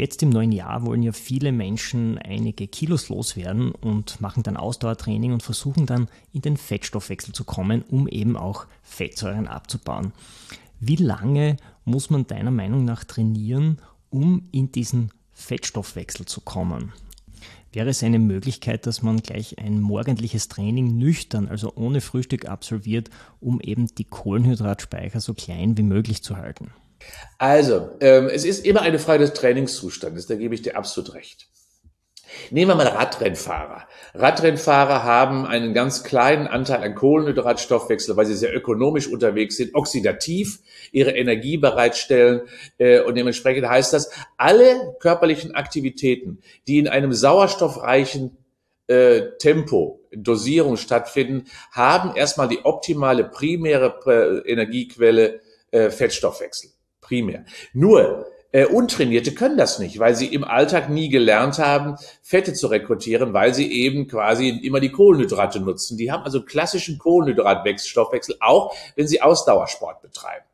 Jetzt 0.00 0.22
im 0.22 0.30
neuen 0.30 0.50
Jahr 0.50 0.86
wollen 0.86 1.02
ja 1.02 1.12
viele 1.12 1.52
Menschen 1.52 2.16
einige 2.16 2.66
Kilos 2.66 3.10
loswerden 3.10 3.72
und 3.72 4.18
machen 4.18 4.42
dann 4.42 4.56
Ausdauertraining 4.56 5.34
und 5.34 5.42
versuchen 5.42 5.84
dann 5.84 6.08
in 6.32 6.40
den 6.40 6.56
Fettstoffwechsel 6.56 7.34
zu 7.34 7.44
kommen, 7.44 7.82
um 7.82 8.08
eben 8.08 8.34
auch 8.34 8.66
Fettsäuren 8.82 9.46
abzubauen. 9.46 10.14
Wie 10.80 10.96
lange 10.96 11.58
muss 11.84 12.08
man 12.08 12.26
deiner 12.26 12.50
Meinung 12.50 12.86
nach 12.86 13.04
trainieren, 13.04 13.76
um 14.08 14.48
in 14.52 14.72
diesen 14.72 15.10
Fettstoffwechsel 15.34 16.24
zu 16.24 16.40
kommen? 16.40 16.94
Wäre 17.70 17.90
es 17.90 18.02
eine 18.02 18.18
Möglichkeit, 18.18 18.86
dass 18.86 19.02
man 19.02 19.18
gleich 19.18 19.58
ein 19.58 19.82
morgendliches 19.82 20.48
Training 20.48 20.96
nüchtern, 20.96 21.46
also 21.46 21.74
ohne 21.76 22.00
Frühstück 22.00 22.46
absolviert, 22.46 23.10
um 23.38 23.60
eben 23.60 23.94
die 23.96 24.04
Kohlenhydratspeicher 24.04 25.20
so 25.20 25.34
klein 25.34 25.76
wie 25.76 25.82
möglich 25.82 26.22
zu 26.22 26.38
halten? 26.38 26.70
Also, 27.38 27.90
ähm, 28.00 28.28
es 28.28 28.44
ist 28.44 28.66
immer 28.66 28.82
eine 28.82 28.98
Frage 28.98 29.24
des 29.24 29.32
Trainingszustandes, 29.32 30.26
da 30.26 30.34
gebe 30.34 30.54
ich 30.54 30.62
dir 30.62 30.76
absolut 30.76 31.14
recht. 31.14 31.48
Nehmen 32.50 32.70
wir 32.70 32.74
mal 32.74 32.86
Radrennfahrer. 32.86 33.86
Radrennfahrer 34.14 35.04
haben 35.04 35.46
einen 35.46 35.74
ganz 35.74 36.04
kleinen 36.04 36.46
Anteil 36.46 36.82
an 36.82 36.94
Kohlenhydratstoffwechsel, 36.94 38.16
weil 38.16 38.26
sie 38.26 38.34
sehr 38.34 38.54
ökonomisch 38.54 39.08
unterwegs 39.08 39.56
sind, 39.56 39.74
oxidativ 39.74 40.60
ihre 40.92 41.12
Energie 41.12 41.56
bereitstellen. 41.56 42.42
Äh, 42.78 43.00
und 43.00 43.16
dementsprechend 43.16 43.68
heißt 43.68 43.92
das, 43.92 44.10
alle 44.36 44.96
körperlichen 45.00 45.54
Aktivitäten, 45.54 46.38
die 46.66 46.78
in 46.78 46.88
einem 46.88 47.12
sauerstoffreichen 47.12 48.36
äh, 48.86 49.22
Tempo, 49.38 50.00
Dosierung 50.12 50.76
stattfinden, 50.76 51.46
haben 51.72 52.16
erstmal 52.16 52.48
die 52.48 52.64
optimale 52.64 53.24
primäre 53.24 54.42
Energiequelle 54.46 55.40
äh, 55.70 55.90
Fettstoffwechsel. 55.90 56.70
Primär. 57.10 57.44
Nur 57.72 58.30
äh, 58.52 58.66
Untrainierte 58.66 59.34
können 59.34 59.56
das 59.56 59.80
nicht, 59.80 59.98
weil 59.98 60.14
sie 60.14 60.26
im 60.26 60.44
Alltag 60.44 60.90
nie 60.90 61.08
gelernt 61.08 61.58
haben, 61.58 61.96
Fette 62.22 62.52
zu 62.52 62.68
rekrutieren, 62.68 63.32
weil 63.32 63.52
sie 63.52 63.72
eben 63.72 64.06
quasi 64.06 64.48
immer 64.48 64.78
die 64.78 64.92
Kohlenhydrate 64.92 65.58
nutzen. 65.58 65.98
Die 65.98 66.12
haben 66.12 66.22
also 66.22 66.44
klassischen 66.44 66.98
Kohlenhydratstoffwechsel, 66.98 68.36
auch 68.38 68.72
wenn 68.94 69.08
sie 69.08 69.22
Ausdauersport 69.22 70.02
betreiben. 70.02 70.44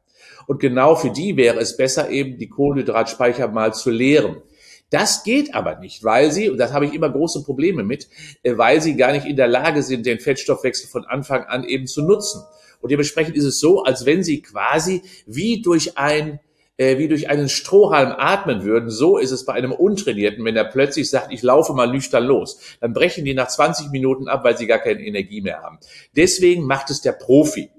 Und 0.46 0.60
genau 0.60 0.96
für 0.96 1.10
die 1.10 1.36
wäre 1.36 1.58
es 1.60 1.76
besser, 1.76 2.08
eben 2.08 2.38
die 2.38 2.48
Kohlenhydratspeicher 2.48 3.48
mal 3.48 3.74
zu 3.74 3.90
leeren. 3.90 4.40
Das 4.88 5.24
geht 5.24 5.54
aber 5.54 5.78
nicht, 5.78 6.04
weil 6.04 6.32
sie, 6.32 6.48
und 6.48 6.56
das 6.56 6.72
habe 6.72 6.86
ich 6.86 6.94
immer 6.94 7.10
große 7.10 7.42
Probleme 7.42 7.82
mit, 7.82 8.08
äh, 8.42 8.56
weil 8.56 8.80
sie 8.80 8.96
gar 8.96 9.12
nicht 9.12 9.26
in 9.26 9.36
der 9.36 9.48
Lage 9.48 9.82
sind, 9.82 10.06
den 10.06 10.20
Fettstoffwechsel 10.20 10.88
von 10.88 11.04
Anfang 11.04 11.44
an 11.44 11.64
eben 11.64 11.86
zu 11.86 12.02
nutzen. 12.02 12.40
Und 12.80 12.90
dementsprechend 12.90 13.36
ist 13.36 13.44
es 13.44 13.58
so, 13.58 13.82
als 13.82 14.06
wenn 14.06 14.22
sie 14.22 14.42
quasi 14.42 15.02
wie 15.26 15.60
durch 15.60 15.98
ein 15.98 16.40
äh, 16.76 16.98
wie 16.98 17.08
durch 17.08 17.30
einen 17.30 17.48
Strohhalm 17.48 18.12
atmen 18.16 18.64
würden, 18.64 18.90
so 18.90 19.18
ist 19.18 19.30
es 19.30 19.44
bei 19.44 19.54
einem 19.54 19.72
Untrainierten, 19.72 20.44
wenn 20.44 20.56
er 20.56 20.64
plötzlich 20.64 21.08
sagt, 21.08 21.32
ich 21.32 21.42
laufe 21.42 21.72
mal 21.72 21.90
nüchtern 21.90 22.24
los. 22.24 22.60
Dann 22.80 22.92
brechen 22.92 23.24
die 23.24 23.34
nach 23.34 23.48
20 23.48 23.90
Minuten 23.90 24.28
ab, 24.28 24.44
weil 24.44 24.56
sie 24.56 24.66
gar 24.66 24.78
keine 24.78 25.00
Energie 25.00 25.40
mehr 25.40 25.62
haben. 25.62 25.78
Deswegen 26.14 26.64
macht 26.64 26.90
es 26.90 27.00
der 27.00 27.12
Profi. 27.12 27.70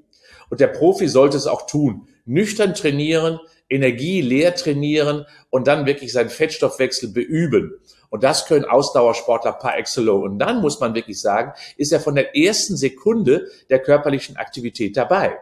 Und 0.49 0.60
der 0.60 0.67
Profi 0.67 1.07
sollte 1.07 1.38
es 1.38 1.47
auch 1.47 1.67
tun. 1.67 2.07
Nüchtern 2.25 2.73
trainieren, 2.73 3.39
Energie 3.69 4.21
leer 4.21 4.55
trainieren 4.55 5.25
und 5.49 5.67
dann 5.67 5.86
wirklich 5.86 6.12
seinen 6.12 6.29
Fettstoffwechsel 6.29 7.10
beüben. 7.10 7.73
Und 8.10 8.23
das 8.23 8.45
können 8.45 8.65
Ausdauersportler 8.65 9.53
par 9.53 9.77
excellence. 9.77 10.23
Und 10.23 10.39
dann 10.39 10.62
muss 10.62 10.79
man 10.79 10.95
wirklich 10.95 11.19
sagen, 11.19 11.51
ist 11.75 11.91
er 11.91 11.99
von 11.99 12.15
der 12.15 12.36
ersten 12.38 12.77
Sekunde 12.77 13.47
der 13.69 13.79
körperlichen 13.79 14.38
Aktivität 14.38 14.95
dabei. 14.95 15.38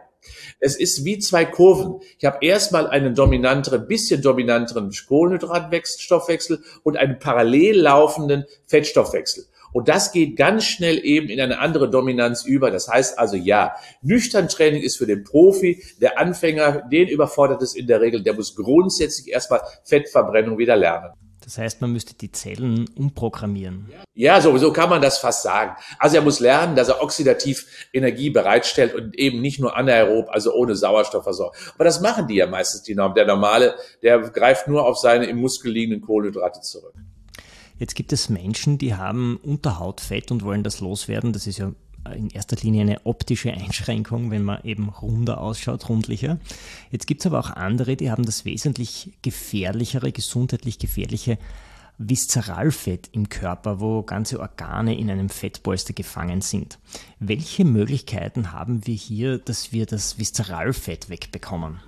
Es 0.60 0.76
ist 0.76 1.04
wie 1.04 1.18
zwei 1.18 1.44
Kurven. 1.44 2.00
Ich 2.18 2.24
habe 2.24 2.38
erstmal 2.40 2.86
einen 2.86 3.14
dominanteren, 3.14 3.86
bisschen 3.86 4.22
dominanteren 4.22 4.90
Kohlenhydratstoffwechsel 5.08 6.62
und 6.82 6.96
einen 6.96 7.18
parallel 7.18 7.80
laufenden 7.80 8.44
Fettstoffwechsel. 8.66 9.46
Und 9.72 9.88
das 9.88 10.10
geht 10.12 10.36
ganz 10.36 10.64
schnell 10.64 11.04
eben 11.04 11.28
in 11.28 11.40
eine 11.40 11.58
andere 11.58 11.90
Dominanz 11.90 12.46
über. 12.46 12.70
Das 12.70 12.88
heißt 12.88 13.18
also 13.18 13.36
ja, 13.36 13.74
nüchtern 14.00 14.48
Training 14.48 14.82
ist 14.82 14.96
für 14.96 15.06
den 15.06 15.22
Profi, 15.22 15.82
der 16.00 16.18
Anfänger, 16.18 16.88
den 16.90 17.08
überfordert 17.08 17.60
es 17.60 17.74
in 17.74 17.86
der 17.86 18.00
Regel, 18.00 18.22
der 18.22 18.32
muss 18.34 18.56
grundsätzlich 18.56 19.28
erstmal 19.28 19.60
Fettverbrennung 19.84 20.56
wieder 20.56 20.76
lernen. 20.76 21.12
Das 21.46 21.58
heißt, 21.58 21.80
man 21.80 21.92
müsste 21.92 22.14
die 22.14 22.32
Zellen 22.32 22.90
umprogrammieren. 22.96 23.92
Ja, 24.14 24.40
sowieso 24.40 24.72
kann 24.72 24.90
man 24.90 25.00
das 25.00 25.18
fast 25.18 25.44
sagen. 25.44 25.76
Also 26.00 26.16
er 26.16 26.22
muss 26.22 26.40
lernen, 26.40 26.74
dass 26.74 26.88
er 26.88 27.00
oxidativ 27.00 27.88
Energie 27.92 28.30
bereitstellt 28.30 28.96
und 28.96 29.16
eben 29.16 29.40
nicht 29.40 29.60
nur 29.60 29.76
anaerob, 29.76 30.28
also 30.28 30.52
ohne 30.52 30.74
Sauerstoff 30.74 31.22
versorgt. 31.22 31.56
Aber 31.76 31.84
das 31.84 32.00
machen 32.00 32.26
die 32.26 32.34
ja 32.34 32.48
meistens, 32.48 32.82
die 32.82 32.96
Norm. 32.96 33.14
Der 33.14 33.26
normale, 33.26 33.76
der 34.02 34.18
greift 34.18 34.66
nur 34.66 34.84
auf 34.84 34.98
seine 34.98 35.26
im 35.26 35.36
Muskel 35.36 35.70
liegenden 35.70 36.00
Kohlenhydrate 36.00 36.62
zurück. 36.62 36.94
Jetzt 37.78 37.94
gibt 37.94 38.12
es 38.12 38.28
Menschen, 38.28 38.78
die 38.78 38.96
haben 38.96 39.38
Unterhautfett 39.40 40.32
und 40.32 40.42
wollen 40.42 40.64
das 40.64 40.80
loswerden. 40.80 41.32
Das 41.32 41.46
ist 41.46 41.58
ja 41.58 41.70
in 42.14 42.30
erster 42.30 42.56
Linie 42.56 42.82
eine 42.82 43.06
optische 43.06 43.52
Einschränkung, 43.52 44.30
wenn 44.30 44.42
man 44.42 44.62
eben 44.64 44.88
runder 44.88 45.40
ausschaut, 45.40 45.88
rundlicher. 45.88 46.38
Jetzt 46.90 47.06
gibt 47.06 47.20
es 47.20 47.26
aber 47.26 47.40
auch 47.40 47.50
andere, 47.50 47.96
die 47.96 48.10
haben 48.10 48.24
das 48.24 48.44
wesentlich 48.44 49.12
gefährlichere, 49.22 50.12
gesundheitlich 50.12 50.78
gefährliche 50.78 51.38
Viszeralfett 51.98 53.08
im 53.12 53.28
Körper, 53.28 53.80
wo 53.80 54.02
ganze 54.02 54.40
Organe 54.40 54.98
in 54.98 55.10
einem 55.10 55.28
Fettpolster 55.28 55.94
gefangen 55.94 56.42
sind. 56.42 56.78
Welche 57.18 57.64
Möglichkeiten 57.64 58.52
haben 58.52 58.86
wir 58.86 58.94
hier, 58.94 59.38
dass 59.38 59.72
wir 59.72 59.86
das 59.86 60.18
Viszeralfett 60.18 61.08
wegbekommen? 61.08 61.80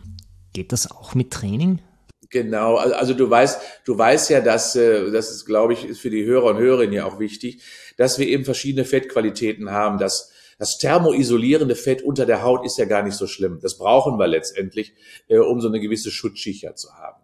Geht 0.54 0.72
das 0.72 0.90
auch 0.90 1.14
mit 1.14 1.30
Training? 1.30 1.80
Genau, 2.30 2.76
also 2.76 3.14
du 3.14 3.30
weißt, 3.30 3.60
du 3.86 3.96
weißt 3.96 4.28
ja, 4.30 4.42
dass 4.42 4.76
äh, 4.76 5.10
das 5.10 5.30
ist, 5.30 5.46
glaube 5.46 5.72
ich, 5.72 5.86
ist 5.86 6.00
für 6.00 6.10
die 6.10 6.26
Hörer 6.26 6.50
und 6.50 6.58
Hörerinnen 6.58 6.92
ja 6.92 7.06
auch 7.06 7.18
wichtig, 7.18 7.62
dass 7.96 8.18
wir 8.18 8.28
eben 8.28 8.44
verschiedene 8.44 8.84
Fettqualitäten 8.84 9.70
haben. 9.70 9.98
Das, 9.98 10.30
das 10.58 10.76
thermoisolierende 10.76 11.74
Fett 11.74 12.02
unter 12.02 12.26
der 12.26 12.42
Haut 12.42 12.66
ist 12.66 12.76
ja 12.76 12.84
gar 12.84 13.02
nicht 13.02 13.16
so 13.16 13.26
schlimm. 13.26 13.60
Das 13.62 13.78
brauchen 13.78 14.18
wir 14.18 14.26
letztendlich, 14.26 14.92
äh, 15.28 15.38
um 15.38 15.62
so 15.62 15.68
eine 15.68 15.80
gewisse 15.80 16.10
Schutzschicht 16.10 16.66
zu 16.76 16.92
haben. 16.92 17.22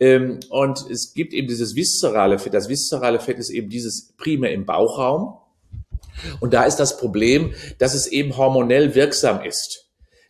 Ähm, 0.00 0.40
und 0.50 0.90
es 0.90 1.14
gibt 1.14 1.34
eben 1.34 1.46
dieses 1.46 1.76
viszerale 1.76 2.40
Fett. 2.40 2.54
Das 2.54 2.68
viszerale 2.68 3.20
Fett 3.20 3.38
ist 3.38 3.50
eben 3.50 3.68
dieses 3.68 4.12
primär 4.16 4.52
im 4.52 4.66
Bauchraum. 4.66 5.38
Und 6.40 6.52
da 6.52 6.64
ist 6.64 6.76
das 6.76 6.96
Problem, 6.98 7.54
dass 7.78 7.94
es 7.94 8.08
eben 8.08 8.36
hormonell 8.36 8.96
wirksam 8.96 9.42
ist. 9.44 9.81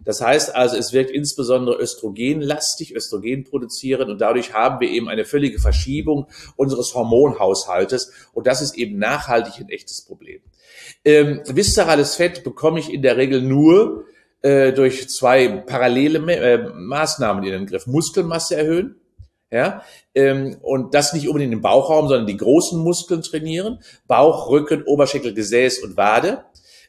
Das 0.04 0.20
heißt 0.20 0.54
also, 0.54 0.76
es 0.76 0.92
wirkt 0.92 1.10
insbesondere 1.10 1.80
östrogenlastig, 1.80 2.94
Östrogen 2.94 3.44
produzieren 3.44 4.10
und 4.10 4.20
dadurch 4.20 4.52
haben 4.52 4.80
wir 4.80 4.90
eben 4.90 5.08
eine 5.08 5.24
völlige 5.24 5.58
Verschiebung 5.58 6.26
unseres 6.56 6.94
Hormonhaushaltes 6.94 8.12
und 8.32 8.46
das 8.46 8.62
ist 8.62 8.76
eben 8.76 8.98
nachhaltig 8.98 9.54
ein 9.60 9.68
echtes 9.68 10.04
Problem. 10.04 10.40
Ähm, 11.04 11.42
viszerales 11.46 12.16
Fett 12.16 12.44
bekomme 12.44 12.80
ich 12.80 12.92
in 12.92 13.02
der 13.02 13.16
Regel 13.16 13.42
nur 13.42 14.04
äh, 14.42 14.72
durch 14.72 15.08
zwei 15.08 15.48
parallele 15.48 16.18
äh, 16.32 16.70
Maßnahmen 16.74 17.44
in 17.44 17.52
den 17.52 17.66
Griff. 17.66 17.86
Muskelmasse 17.86 18.56
erhöhen, 18.56 18.96
ja, 19.50 19.82
ähm, 20.14 20.56
und 20.62 20.94
das 20.94 21.12
nicht 21.12 21.28
unbedingt 21.28 21.52
im 21.52 21.60
Bauchraum, 21.60 22.08
sondern 22.08 22.26
die 22.26 22.38
großen 22.38 22.78
Muskeln 22.78 23.22
trainieren. 23.22 23.80
Bauch, 24.06 24.48
Rücken, 24.48 24.82
Oberschenkel, 24.84 25.34
Gesäß 25.34 25.80
und 25.80 25.96
Wade 25.96 26.44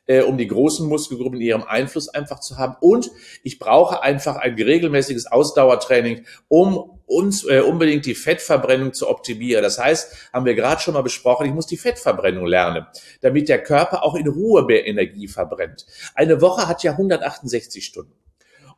äh, 0.05 0.21
um 0.21 0.37
die 0.37 0.47
großen 0.47 0.87
Muskelgruppen 0.87 1.39
in 1.39 1.47
ihrem 1.47 1.63
Einfluss 1.63 2.09
einfach 2.09 2.39
zu 2.39 2.57
haben. 2.57 2.75
Und 2.81 3.11
ich 3.43 3.59
brauche 3.59 4.01
einfach 4.03 4.35
ein 4.37 4.55
regelmäßiges 4.55 5.27
Ausdauertraining, 5.31 6.25
um 6.47 6.99
uns 7.05 7.43
äh, 7.45 7.59
unbedingt 7.59 8.05
die 8.05 8.15
Fettverbrennung 8.15 8.93
zu 8.93 9.09
optimieren. 9.09 9.63
Das 9.63 9.77
heißt, 9.77 10.31
haben 10.33 10.45
wir 10.45 10.55
gerade 10.55 10.81
schon 10.81 10.93
mal 10.93 11.03
besprochen, 11.03 11.45
ich 11.45 11.53
muss 11.53 11.67
die 11.67 11.77
Fettverbrennung 11.77 12.45
lernen, 12.45 12.85
damit 13.21 13.49
der 13.49 13.61
Körper 13.61 14.03
auch 14.03 14.15
in 14.15 14.27
Ruhe 14.27 14.65
mehr 14.65 14.87
Energie 14.87 15.27
verbrennt. 15.27 15.85
Eine 16.15 16.41
Woche 16.41 16.67
hat 16.67 16.83
ja 16.83 16.91
168 16.91 17.85
Stunden. 17.85 18.22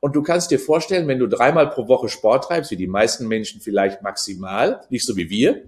Und 0.05 0.15
du 0.15 0.21
kannst 0.21 0.51
dir 0.51 0.59
vorstellen, 0.59 1.07
wenn 1.07 1.17
du 1.17 1.25
dreimal 1.25 1.67
pro 1.71 1.87
Woche 1.87 2.09
Sport 2.09 2.43
treibst, 2.43 2.69
wie 2.69 2.75
die 2.75 2.85
meisten 2.85 3.27
Menschen 3.27 3.59
vielleicht 3.59 4.03
maximal, 4.03 4.81
nicht 4.91 5.03
so 5.03 5.17
wie 5.17 5.31
wir, 5.31 5.63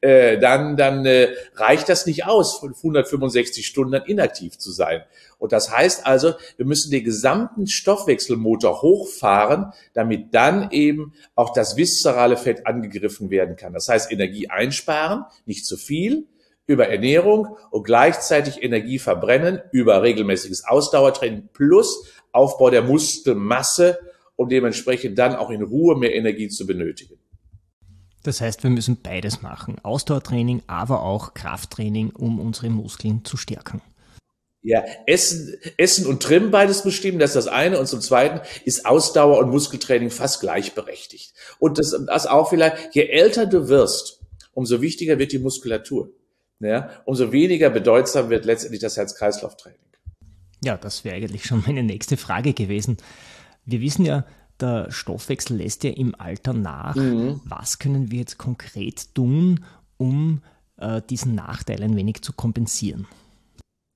äh, 0.00 0.38
dann, 0.38 0.76
dann 0.76 1.06
äh, 1.06 1.28
reicht 1.54 1.88
das 1.88 2.04
nicht 2.04 2.26
aus, 2.26 2.64
165 2.64 3.64
Stunden 3.64 4.02
inaktiv 4.04 4.58
zu 4.58 4.72
sein. 4.72 5.02
Und 5.38 5.52
das 5.52 5.70
heißt 5.70 6.04
also, 6.04 6.34
wir 6.56 6.66
müssen 6.66 6.90
den 6.90 7.04
gesamten 7.04 7.68
Stoffwechselmotor 7.68 8.82
hochfahren, 8.82 9.66
damit 9.94 10.34
dann 10.34 10.72
eben 10.72 11.12
auch 11.36 11.52
das 11.52 11.76
viszerale 11.76 12.36
Fett 12.36 12.66
angegriffen 12.66 13.30
werden 13.30 13.54
kann. 13.54 13.72
Das 13.72 13.86
heißt, 13.86 14.10
Energie 14.10 14.50
einsparen, 14.50 15.26
nicht 15.44 15.64
zu 15.64 15.76
viel, 15.76 16.26
über 16.66 16.88
Ernährung 16.88 17.56
und 17.70 17.84
gleichzeitig 17.84 18.62
Energie 18.62 18.98
verbrennen 18.98 19.60
über 19.72 20.02
regelmäßiges 20.02 20.64
Ausdauertraining 20.64 21.48
plus 21.52 22.06
Aufbau 22.32 22.70
der 22.70 22.82
Muskelmasse, 22.82 23.98
um 24.36 24.48
dementsprechend 24.48 25.18
dann 25.18 25.36
auch 25.36 25.50
in 25.50 25.62
Ruhe 25.62 25.96
mehr 25.96 26.14
Energie 26.14 26.48
zu 26.48 26.66
benötigen. 26.66 27.18
Das 28.22 28.40
heißt, 28.40 28.64
wir 28.64 28.70
müssen 28.70 29.00
beides 29.00 29.42
machen. 29.42 29.76
Ausdauertraining, 29.82 30.62
aber 30.66 31.02
auch 31.02 31.34
Krafttraining, 31.34 32.10
um 32.10 32.40
unsere 32.40 32.70
Muskeln 32.70 33.24
zu 33.24 33.36
stärken. 33.36 33.80
Ja, 34.62 34.84
Essen, 35.06 35.56
Essen 35.76 36.06
und 36.06 36.24
Trimmen 36.24 36.50
beides 36.50 36.82
bestimmen, 36.82 37.20
das 37.20 37.30
ist 37.30 37.46
das 37.46 37.46
eine. 37.46 37.78
Und 37.78 37.86
zum 37.86 38.00
Zweiten 38.00 38.40
ist 38.64 38.84
Ausdauer 38.84 39.38
und 39.38 39.50
Muskeltraining 39.50 40.10
fast 40.10 40.40
gleichberechtigt. 40.40 41.34
Und 41.60 41.78
das, 41.78 41.96
das 42.08 42.26
auch 42.26 42.50
vielleicht, 42.50 42.92
je 42.96 43.06
älter 43.06 43.46
du 43.46 43.68
wirst, 43.68 44.20
umso 44.52 44.80
wichtiger 44.80 45.20
wird 45.20 45.30
die 45.30 45.38
Muskulatur. 45.38 46.10
Ja, 46.60 46.90
umso 47.04 47.32
weniger 47.32 47.70
bedeutsam 47.70 48.30
wird 48.30 48.44
letztendlich 48.44 48.80
das 48.80 48.96
Herz-Kreislauf-Training. 48.96 49.78
Ja, 50.64 50.76
das 50.76 51.04
wäre 51.04 51.16
eigentlich 51.16 51.44
schon 51.44 51.62
meine 51.66 51.82
nächste 51.82 52.16
Frage 52.16 52.54
gewesen. 52.54 52.96
Wir 53.64 53.80
wissen 53.80 54.04
ja, 54.04 54.24
der 54.60 54.90
Stoffwechsel 54.90 55.58
lässt 55.58 55.84
ja 55.84 55.90
im 55.90 56.14
Alter 56.18 56.54
nach. 56.54 56.94
Mhm. 56.96 57.40
Was 57.44 57.78
können 57.78 58.10
wir 58.10 58.20
jetzt 58.20 58.38
konkret 58.38 59.14
tun, 59.14 59.64
um 59.98 60.42
äh, 60.78 61.02
diesen 61.10 61.34
Nachteil 61.34 61.82
ein 61.82 61.96
wenig 61.96 62.22
zu 62.22 62.32
kompensieren? 62.32 63.06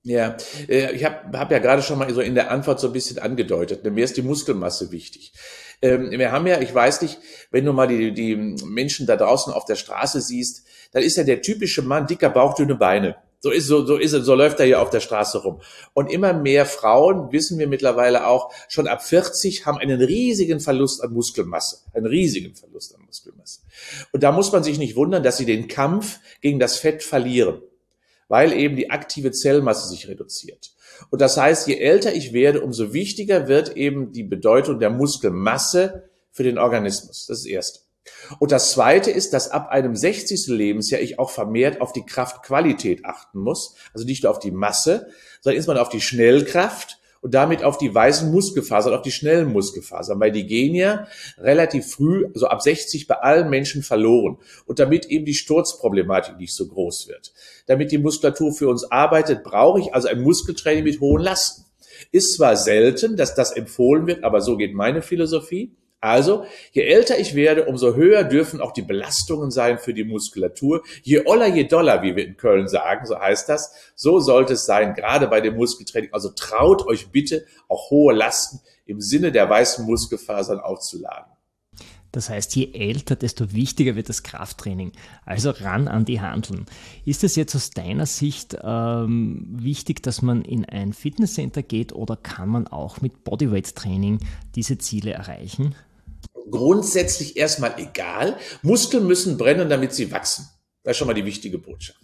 Ja, 0.03 0.37
äh, 0.67 0.91
ich 0.93 1.03
habe 1.03 1.37
hab 1.37 1.51
ja 1.51 1.59
gerade 1.59 1.81
schon 1.81 1.99
mal 1.99 2.11
so 2.13 2.21
in 2.21 2.35
der 2.35 2.51
Antwort 2.51 2.79
so 2.79 2.87
ein 2.87 2.93
bisschen 2.93 3.19
angedeutet. 3.19 3.83
Mir 3.83 4.03
ist 4.03 4.17
die 4.17 4.23
Muskelmasse 4.23 4.91
wichtig. 4.91 5.33
Ähm, 5.81 6.11
wir 6.11 6.31
haben 6.31 6.47
ja, 6.47 6.61
ich 6.61 6.73
weiß 6.73 7.01
nicht, 7.01 7.19
wenn 7.51 7.65
du 7.65 7.73
mal 7.73 7.87
die, 7.87 8.13
die 8.13 8.35
Menschen 8.35 9.07
da 9.07 9.15
draußen 9.15 9.51
auf 9.53 9.65
der 9.65 9.75
Straße 9.75 10.21
siehst, 10.21 10.63
dann 10.91 11.03
ist 11.03 11.17
ja 11.17 11.23
der 11.23 11.41
typische 11.41 11.81
Mann 11.81 12.07
dicker 12.07 12.29
Bauch, 12.29 12.53
dünne 12.53 12.75
Beine. 12.75 13.15
So 13.43 13.49
ist, 13.49 13.65
so, 13.65 13.83
so 13.85 13.97
ist 13.97 14.11
so 14.11 14.35
läuft 14.35 14.59
er 14.59 14.67
hier 14.67 14.81
auf 14.81 14.91
der 14.91 14.99
Straße 14.99 15.39
rum. 15.39 15.61
Und 15.93 16.11
immer 16.11 16.31
mehr 16.33 16.67
Frauen, 16.67 17.31
wissen 17.31 17.57
wir 17.57 17.67
mittlerweile 17.67 18.27
auch, 18.27 18.53
schon 18.69 18.87
ab 18.87 19.03
40 19.03 19.65
haben 19.65 19.79
einen 19.79 19.99
riesigen 19.99 20.59
Verlust 20.59 21.03
an 21.03 21.11
Muskelmasse. 21.11 21.79
Einen 21.93 22.05
riesigen 22.05 22.53
Verlust 22.53 22.93
an 22.93 23.01
Muskelmasse. 23.05 23.61
Und 24.11 24.21
da 24.21 24.31
muss 24.31 24.51
man 24.51 24.63
sich 24.63 24.77
nicht 24.77 24.95
wundern, 24.95 25.23
dass 25.23 25.37
sie 25.37 25.45
den 25.45 25.67
Kampf 25.67 26.19
gegen 26.41 26.59
das 26.59 26.77
Fett 26.77 27.01
verlieren. 27.01 27.61
weil 28.31 28.53
eben 28.53 28.77
die 28.77 28.89
aktive 28.89 29.33
Zellmasse 29.33 29.89
sich 29.89 30.07
reduziert. 30.07 30.71
Und 31.09 31.21
das 31.21 31.37
heißt, 31.37 31.67
je 31.67 31.77
älter 31.77 32.13
ich 32.13 32.33
werde, 32.33 32.61
umso 32.61 32.93
wichtiger 32.93 33.47
wird 33.47 33.75
eben 33.75 34.11
die 34.11 34.23
Bedeutung 34.23 34.79
der 34.79 34.89
Muskelmasse 34.89 36.09
für 36.31 36.43
den 36.43 36.57
Organismus. 36.57 37.27
Das 37.27 37.39
ist 37.39 37.45
das 37.45 37.51
Erste. 37.51 37.79
Und 38.39 38.51
das 38.51 38.71
Zweite 38.71 39.11
ist, 39.11 39.33
dass 39.33 39.49
ab 39.49 39.69
einem 39.69 39.95
60. 39.95 40.47
Lebensjahr 40.47 41.01
ich 41.01 41.19
auch 41.19 41.29
vermehrt 41.29 41.81
auf 41.81 41.93
die 41.93 42.05
Kraftqualität 42.05 43.05
achten 43.05 43.39
muss. 43.39 43.75
Also 43.93 44.05
nicht 44.05 44.23
nur 44.23 44.31
auf 44.31 44.39
die 44.39 44.51
Masse, 44.51 45.07
sondern 45.41 45.57
insbesondere 45.57 45.85
auf 45.85 45.91
die 45.91 46.01
Schnellkraft 46.01 47.00
und 47.21 47.35
damit 47.35 47.63
auf 47.63 47.77
die 47.77 47.93
weißen 47.93 48.31
Muskelfasern, 48.31 48.93
auf 48.93 49.03
die 49.03 49.11
schnellen 49.11 49.51
Muskelfasern, 49.51 50.19
weil 50.19 50.31
die 50.31 50.47
gehen 50.47 50.73
ja 50.73 51.07
relativ 51.37 51.85
früh, 51.85 52.27
also 52.33 52.47
ab 52.47 52.61
60 52.61 53.07
bei 53.07 53.15
allen 53.15 53.49
Menschen 53.49 53.83
verloren. 53.83 54.37
Und 54.65 54.79
damit 54.79 55.05
eben 55.05 55.25
die 55.25 55.35
Sturzproblematik 55.35 56.37
nicht 56.37 56.53
so 56.53 56.67
groß 56.67 57.07
wird. 57.07 57.31
Damit 57.67 57.91
die 57.91 57.99
Muskulatur 57.99 58.53
für 58.53 58.67
uns 58.67 58.91
arbeitet, 58.91 59.43
brauche 59.43 59.79
ich 59.79 59.93
also 59.93 60.07
ein 60.07 60.21
Muskeltraining 60.21 60.83
mit 60.83 60.99
hohen 60.99 61.21
Lasten. 61.21 61.65
Ist 62.11 62.35
zwar 62.35 62.57
selten, 62.57 63.15
dass 63.15 63.35
das 63.35 63.51
empfohlen 63.51 64.07
wird, 64.07 64.23
aber 64.23 64.41
so 64.41 64.57
geht 64.57 64.73
meine 64.73 65.03
Philosophie. 65.03 65.71
Also, 66.01 66.45
je 66.71 66.81
älter 66.81 67.19
ich 67.19 67.35
werde, 67.35 67.65
umso 67.65 67.93
höher 67.93 68.23
dürfen 68.23 68.59
auch 68.59 68.71
die 68.71 68.81
Belastungen 68.81 69.51
sein 69.51 69.77
für 69.77 69.93
die 69.93 70.03
Muskulatur. 70.03 70.81
Je 71.03 71.27
oller, 71.27 71.45
je 71.45 71.65
doller, 71.65 72.01
wie 72.01 72.15
wir 72.15 72.25
in 72.25 72.37
Köln 72.37 72.67
sagen, 72.67 73.05
so 73.05 73.19
heißt 73.19 73.47
das. 73.47 73.71
So 73.95 74.19
sollte 74.19 74.53
es 74.53 74.65
sein, 74.65 74.95
gerade 74.95 75.27
bei 75.27 75.41
dem 75.41 75.55
Muskeltraining. 75.55 76.09
Also 76.11 76.29
traut 76.29 76.87
euch 76.87 77.11
bitte 77.11 77.45
auch 77.67 77.91
hohe 77.91 78.15
Lasten 78.15 78.61
im 78.87 78.99
Sinne 78.99 79.31
der 79.31 79.47
weißen 79.47 79.85
Muskelfasern 79.85 80.59
aufzuladen. 80.59 81.31
Das 82.11 82.29
heißt, 82.29 82.55
je 82.55 82.73
älter, 82.73 83.15
desto 83.15 83.53
wichtiger 83.53 83.95
wird 83.95 84.09
das 84.09 84.23
Krafttraining. 84.23 84.91
Also 85.23 85.51
ran 85.51 85.87
an 85.87 86.03
die 86.03 86.19
Handeln. 86.19 86.65
Ist 87.05 87.23
es 87.23 87.35
jetzt 87.35 87.55
aus 87.55 87.69
deiner 87.69 88.07
Sicht 88.07 88.57
ähm, 88.61 89.45
wichtig, 89.49 90.03
dass 90.03 90.21
man 90.21 90.41
in 90.41 90.65
ein 90.65 90.93
Fitnesscenter 90.93 91.63
geht 91.63 91.93
oder 91.93 92.17
kann 92.17 92.49
man 92.49 92.67
auch 92.67 93.01
mit 93.01 93.23
Bodyweight-Training 93.23 94.19
diese 94.55 94.77
Ziele 94.77 95.11
erreichen? 95.13 95.75
Grundsätzlich 96.49 97.37
erstmal 97.37 97.75
egal. 97.77 98.37
Muskeln 98.61 99.05
müssen 99.05 99.37
brennen, 99.37 99.69
damit 99.69 99.93
sie 99.93 100.11
wachsen. 100.11 100.47
Das 100.83 100.91
ist 100.91 100.97
schon 100.97 101.07
mal 101.07 101.13
die 101.13 101.25
wichtige 101.25 101.59
Botschaft. 101.59 101.99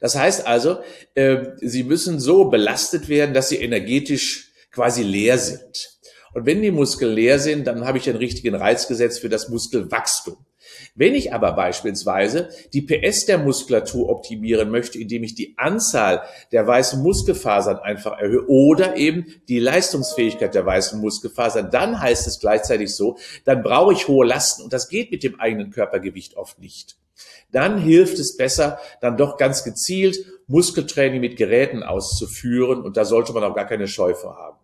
Das 0.00 0.14
heißt 0.14 0.46
also, 0.46 0.78
äh, 1.14 1.46
sie 1.60 1.82
müssen 1.84 2.20
so 2.20 2.44
belastet 2.44 3.08
werden, 3.08 3.34
dass 3.34 3.48
sie 3.48 3.56
energetisch 3.56 4.52
quasi 4.70 5.02
leer 5.02 5.38
sind. 5.38 5.98
Und 6.32 6.46
wenn 6.46 6.62
die 6.62 6.70
Muskeln 6.70 7.12
leer 7.12 7.38
sind, 7.38 7.66
dann 7.66 7.84
habe 7.84 7.98
ich 7.98 8.04
den 8.04 8.16
richtigen 8.16 8.54
Reiz 8.54 8.86
gesetzt 8.86 9.20
für 9.20 9.28
das 9.28 9.48
Muskelwachstum. 9.48 10.36
Wenn 10.94 11.14
ich 11.14 11.32
aber 11.32 11.52
beispielsweise 11.52 12.48
die 12.72 12.82
PS 12.82 13.26
der 13.26 13.38
Muskulatur 13.38 14.08
optimieren 14.08 14.70
möchte, 14.70 14.98
indem 14.98 15.22
ich 15.22 15.34
die 15.34 15.54
Anzahl 15.56 16.22
der 16.52 16.66
weißen 16.66 17.02
Muskelfasern 17.02 17.78
einfach 17.78 18.18
erhöhe 18.18 18.46
oder 18.48 18.96
eben 18.96 19.26
die 19.48 19.60
Leistungsfähigkeit 19.60 20.54
der 20.54 20.66
weißen 20.66 21.00
Muskelfasern, 21.00 21.70
dann 21.70 22.00
heißt 22.00 22.26
es 22.26 22.40
gleichzeitig 22.40 22.94
so, 22.94 23.16
dann 23.44 23.62
brauche 23.62 23.92
ich 23.92 24.08
hohe 24.08 24.26
Lasten 24.26 24.62
und 24.62 24.72
das 24.72 24.88
geht 24.88 25.10
mit 25.10 25.22
dem 25.22 25.38
eigenen 25.40 25.70
Körpergewicht 25.70 26.36
oft 26.36 26.58
nicht. 26.58 26.96
Dann 27.52 27.78
hilft 27.78 28.18
es 28.18 28.36
besser, 28.36 28.78
dann 29.00 29.16
doch 29.16 29.36
ganz 29.36 29.64
gezielt 29.64 30.18
Muskeltraining 30.46 31.20
mit 31.20 31.36
Geräten 31.36 31.82
auszuführen 31.82 32.82
und 32.82 32.96
da 32.96 33.04
sollte 33.04 33.32
man 33.32 33.44
auch 33.44 33.54
gar 33.54 33.66
keine 33.66 33.88
Scheu 33.88 34.14
vor 34.14 34.36
haben. 34.36 34.58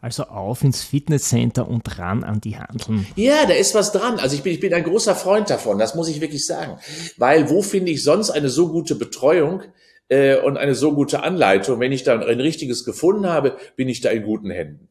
Also 0.00 0.24
auf 0.24 0.62
ins 0.62 0.82
Fitnesscenter 0.82 1.68
und 1.68 1.98
ran 1.98 2.22
an 2.22 2.40
die 2.40 2.56
Handeln. 2.56 3.06
Ja, 3.16 3.46
da 3.46 3.54
ist 3.54 3.74
was 3.74 3.90
dran. 3.90 4.20
Also 4.20 4.36
ich 4.36 4.42
bin, 4.42 4.52
ich 4.52 4.60
bin 4.60 4.72
ein 4.72 4.84
großer 4.84 5.16
Freund 5.16 5.50
davon, 5.50 5.78
das 5.78 5.96
muss 5.96 6.08
ich 6.08 6.20
wirklich 6.20 6.46
sagen. 6.46 6.78
Weil 7.16 7.50
wo 7.50 7.62
finde 7.62 7.90
ich 7.90 8.04
sonst 8.04 8.30
eine 8.30 8.48
so 8.48 8.68
gute 8.68 8.94
Betreuung 8.94 9.62
äh, 10.08 10.36
und 10.36 10.56
eine 10.56 10.76
so 10.76 10.94
gute 10.94 11.24
Anleitung? 11.24 11.80
Wenn 11.80 11.90
ich 11.90 12.04
dann 12.04 12.22
ein 12.22 12.40
richtiges 12.40 12.84
gefunden 12.84 13.26
habe, 13.26 13.56
bin 13.74 13.88
ich 13.88 14.00
da 14.00 14.10
in 14.10 14.22
guten 14.22 14.50
Händen. 14.50 14.88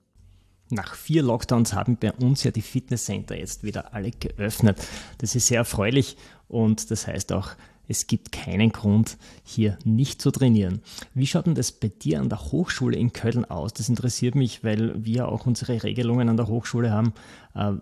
Nach 0.69 0.95
vier 0.95 1.23
Lockdowns 1.23 1.73
haben 1.73 1.95
bei 1.95 2.11
uns 2.11 2.43
ja 2.43 2.51
die 2.51 2.61
Fitnesscenter 2.61 3.37
jetzt 3.37 3.63
wieder 3.63 3.93
alle 3.93 4.11
geöffnet. 4.11 4.77
Das 5.19 5.33
ist 5.33 5.47
sehr 5.47 5.59
erfreulich 5.59 6.17
und 6.49 6.91
das 6.91 7.07
heißt 7.07 7.31
auch, 7.31 7.51
es 7.87 8.07
gibt 8.07 8.31
keinen 8.31 8.71
Grund, 8.71 9.17
hier 9.43 9.77
nicht 9.83 10.21
zu 10.21 10.31
trainieren. 10.31 10.81
Wie 11.13 11.27
schaut 11.27 11.47
denn 11.47 11.55
das 11.55 11.71
bei 11.71 11.87
dir 11.89 12.19
an 12.19 12.29
der 12.29 12.51
Hochschule 12.51 12.97
in 12.97 13.13
Köln 13.13 13.45
aus? 13.45 13.73
Das 13.73 13.89
interessiert 13.89 14.35
mich, 14.35 14.63
weil 14.63 15.03
wir 15.03 15.29
auch 15.29 15.45
unsere 15.45 15.83
Regelungen 15.83 16.29
an 16.29 16.37
der 16.37 16.47
Hochschule 16.47 16.91
haben. 16.91 17.13
Äh, 17.55 17.73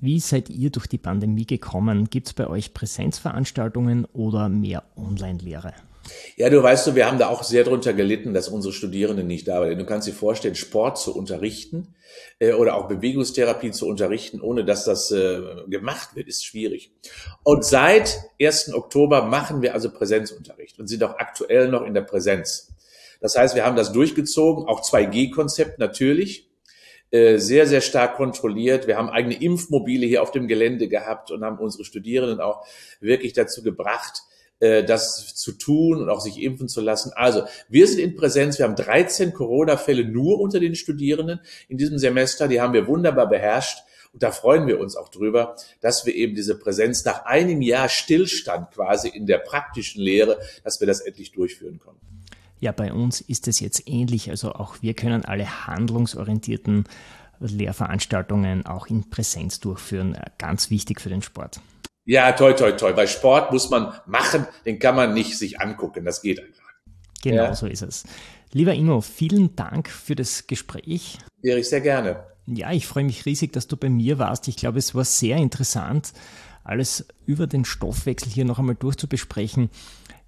wie 0.00 0.20
seid 0.20 0.50
ihr 0.50 0.70
durch 0.70 0.86
die 0.86 0.98
Pandemie 0.98 1.46
gekommen? 1.46 2.08
Gibt 2.10 2.28
es 2.28 2.32
bei 2.32 2.46
euch 2.46 2.74
Präsenzveranstaltungen 2.74 4.06
oder 4.06 4.48
mehr 4.48 4.84
Online-Lehre? 4.96 5.74
Ja, 6.36 6.50
du 6.50 6.62
weißt 6.62 6.86
du, 6.86 6.94
wir 6.94 7.06
haben 7.06 7.18
da 7.18 7.28
auch 7.28 7.42
sehr 7.42 7.64
drunter 7.64 7.92
gelitten, 7.92 8.34
dass 8.34 8.48
unsere 8.48 8.72
Studierenden 8.72 9.26
nicht 9.26 9.48
da 9.48 9.60
waren. 9.60 9.78
Du 9.78 9.86
kannst 9.86 10.08
dir 10.08 10.12
vorstellen, 10.12 10.54
Sport 10.54 10.98
zu 10.98 11.14
unterrichten 11.14 11.94
äh, 12.38 12.52
oder 12.52 12.76
auch 12.76 12.88
Bewegungstherapie 12.88 13.70
zu 13.70 13.86
unterrichten, 13.86 14.40
ohne 14.40 14.64
dass 14.64 14.84
das 14.84 15.10
äh, 15.10 15.40
gemacht 15.68 16.16
wird, 16.16 16.28
ist 16.28 16.44
schwierig. 16.44 16.92
Und 17.42 17.64
seit 17.64 18.18
1. 18.40 18.74
Oktober 18.74 19.22
machen 19.22 19.62
wir 19.62 19.74
also 19.74 19.90
Präsenzunterricht 19.90 20.78
und 20.78 20.88
sind 20.88 21.04
auch 21.04 21.18
aktuell 21.18 21.68
noch 21.68 21.82
in 21.82 21.94
der 21.94 22.02
Präsenz. 22.02 22.72
Das 23.20 23.36
heißt, 23.36 23.54
wir 23.54 23.64
haben 23.64 23.76
das 23.76 23.92
durchgezogen, 23.92 24.66
auch 24.66 24.82
2G-Konzept 24.82 25.78
natürlich, 25.78 26.50
äh, 27.12 27.38
sehr, 27.38 27.66
sehr 27.66 27.82
stark 27.82 28.16
kontrolliert. 28.16 28.86
Wir 28.86 28.96
haben 28.96 29.10
eigene 29.10 29.40
Impfmobile 29.40 30.06
hier 30.06 30.22
auf 30.22 30.32
dem 30.32 30.48
Gelände 30.48 30.88
gehabt 30.88 31.30
und 31.30 31.44
haben 31.44 31.58
unsere 31.58 31.84
Studierenden 31.84 32.40
auch 32.40 32.66
wirklich 33.00 33.34
dazu 33.34 33.62
gebracht, 33.62 34.22
äh, 34.62 34.84
das 34.84 35.34
zu 35.34 35.50
tun 35.50 36.00
und 36.00 36.08
auch 36.08 36.20
sich 36.20 36.40
impfen 36.40 36.68
zu 36.68 36.80
lassen. 36.80 37.10
Also 37.16 37.42
wir 37.68 37.88
sind 37.88 37.98
in 37.98 38.14
Präsenz. 38.14 38.60
Wir 38.60 38.66
haben 38.66 38.76
13 38.76 39.32
Corona-Fälle 39.32 40.04
nur 40.04 40.40
unter 40.40 40.60
den 40.60 40.76
Studierenden 40.76 41.40
in 41.68 41.78
diesem 41.78 41.98
Semester. 41.98 42.46
Die 42.46 42.60
haben 42.60 42.72
wir 42.72 42.86
wunderbar 42.86 43.28
beherrscht. 43.28 43.78
Und 44.12 44.22
da 44.22 44.30
freuen 44.30 44.68
wir 44.68 44.78
uns 44.78 44.94
auch 44.94 45.08
drüber, 45.08 45.56
dass 45.80 46.06
wir 46.06 46.14
eben 46.14 46.36
diese 46.36 46.56
Präsenz 46.56 47.04
nach 47.04 47.24
einem 47.24 47.60
Jahr 47.60 47.88
Stillstand 47.88 48.70
quasi 48.70 49.08
in 49.08 49.26
der 49.26 49.38
praktischen 49.38 50.00
Lehre, 50.00 50.38
dass 50.62 50.78
wir 50.78 50.86
das 50.86 51.00
endlich 51.00 51.32
durchführen 51.32 51.80
können. 51.80 51.98
Ja, 52.60 52.70
bei 52.70 52.92
uns 52.92 53.20
ist 53.20 53.48
es 53.48 53.58
jetzt 53.58 53.88
ähnlich. 53.88 54.30
Also 54.30 54.52
auch 54.52 54.76
wir 54.80 54.94
können 54.94 55.24
alle 55.24 55.66
handlungsorientierten 55.66 56.84
Lehrveranstaltungen 57.40 58.64
auch 58.64 58.86
in 58.86 59.10
Präsenz 59.10 59.58
durchführen. 59.58 60.16
Ganz 60.38 60.70
wichtig 60.70 61.00
für 61.00 61.08
den 61.08 61.22
Sport. 61.22 61.60
Ja, 62.04 62.32
toi, 62.32 62.52
toi, 62.52 62.72
toi. 62.72 62.92
Bei 62.92 63.06
Sport 63.06 63.52
muss 63.52 63.70
man 63.70 63.92
machen, 64.06 64.46
den 64.66 64.78
kann 64.78 64.96
man 64.96 65.14
nicht 65.14 65.38
sich 65.38 65.60
angucken. 65.60 66.04
Das 66.04 66.22
geht 66.22 66.40
einfach. 66.40 66.62
Genau 67.22 67.44
ja. 67.44 67.54
so 67.54 67.66
ist 67.66 67.82
es. 67.82 68.04
Lieber 68.52 68.74
Ingo, 68.74 69.00
vielen 69.00 69.54
Dank 69.54 69.88
für 69.88 70.16
das 70.16 70.46
Gespräch. 70.46 71.18
Erich, 71.42 71.68
sehr 71.68 71.80
gerne. 71.80 72.24
Ja, 72.46 72.72
ich 72.72 72.86
freue 72.86 73.04
mich 73.04 73.24
riesig, 73.24 73.52
dass 73.52 73.68
du 73.68 73.76
bei 73.76 73.88
mir 73.88 74.18
warst. 74.18 74.48
Ich 74.48 74.56
glaube, 74.56 74.78
es 74.78 74.94
war 74.94 75.04
sehr 75.04 75.36
interessant, 75.36 76.12
alles 76.64 77.06
über 77.24 77.46
den 77.46 77.64
Stoffwechsel 77.64 78.32
hier 78.32 78.44
noch 78.44 78.58
einmal 78.58 78.74
durchzubesprechen. 78.74 79.70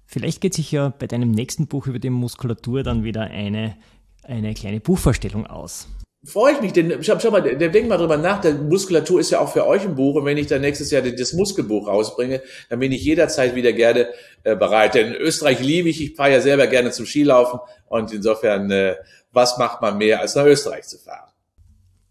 Vielleicht 0.05 0.39
geht 0.39 0.53
sich 0.53 0.71
ja 0.71 0.89
bei 0.89 1.07
deinem 1.07 1.31
nächsten 1.31 1.67
Buch 1.67 1.87
über 1.87 1.99
die 1.99 2.09
Muskulatur 2.09 2.83
dann 2.83 3.03
wieder 3.03 3.23
eine, 3.23 3.75
eine 4.23 4.53
kleine 4.53 4.79
Buchvorstellung 4.79 5.45
aus 5.45 5.89
freue 6.25 6.53
ich 6.53 6.61
mich, 6.61 6.73
denn 6.73 7.03
schau, 7.03 7.19
schau 7.19 7.31
mal, 7.31 7.41
denk 7.41 7.87
mal 7.87 7.97
drüber 7.97 8.17
nach, 8.17 8.41
der 8.41 8.55
Muskulatur 8.55 9.19
ist 9.19 9.31
ja 9.31 9.39
auch 9.39 9.51
für 9.51 9.65
euch 9.65 9.83
ein 9.83 9.95
Buch 9.95 10.15
und 10.15 10.25
wenn 10.25 10.37
ich 10.37 10.47
dann 10.47 10.61
nächstes 10.61 10.91
Jahr 10.91 11.01
das 11.01 11.33
Muskelbuch 11.33 11.87
rausbringe, 11.87 12.41
dann 12.69 12.79
bin 12.79 12.91
ich 12.91 13.03
jederzeit 13.03 13.55
wieder 13.55 13.73
gerne 13.73 14.09
äh, 14.43 14.55
bereit. 14.55 14.95
Denn 14.95 15.13
Österreich 15.13 15.59
liebe 15.59 15.89
ich, 15.89 16.01
ich 16.01 16.15
fahre 16.15 16.33
ja 16.33 16.41
selber 16.41 16.67
gerne 16.67 16.91
zum 16.91 17.05
Skilaufen 17.05 17.59
und 17.87 18.11
insofern, 18.11 18.71
äh, 18.71 18.95
was 19.31 19.57
macht 19.57 19.81
man 19.81 19.97
mehr, 19.97 20.21
als 20.21 20.35
nach 20.35 20.45
Österreich 20.45 20.85
zu 20.85 20.97
fahren? 20.97 21.29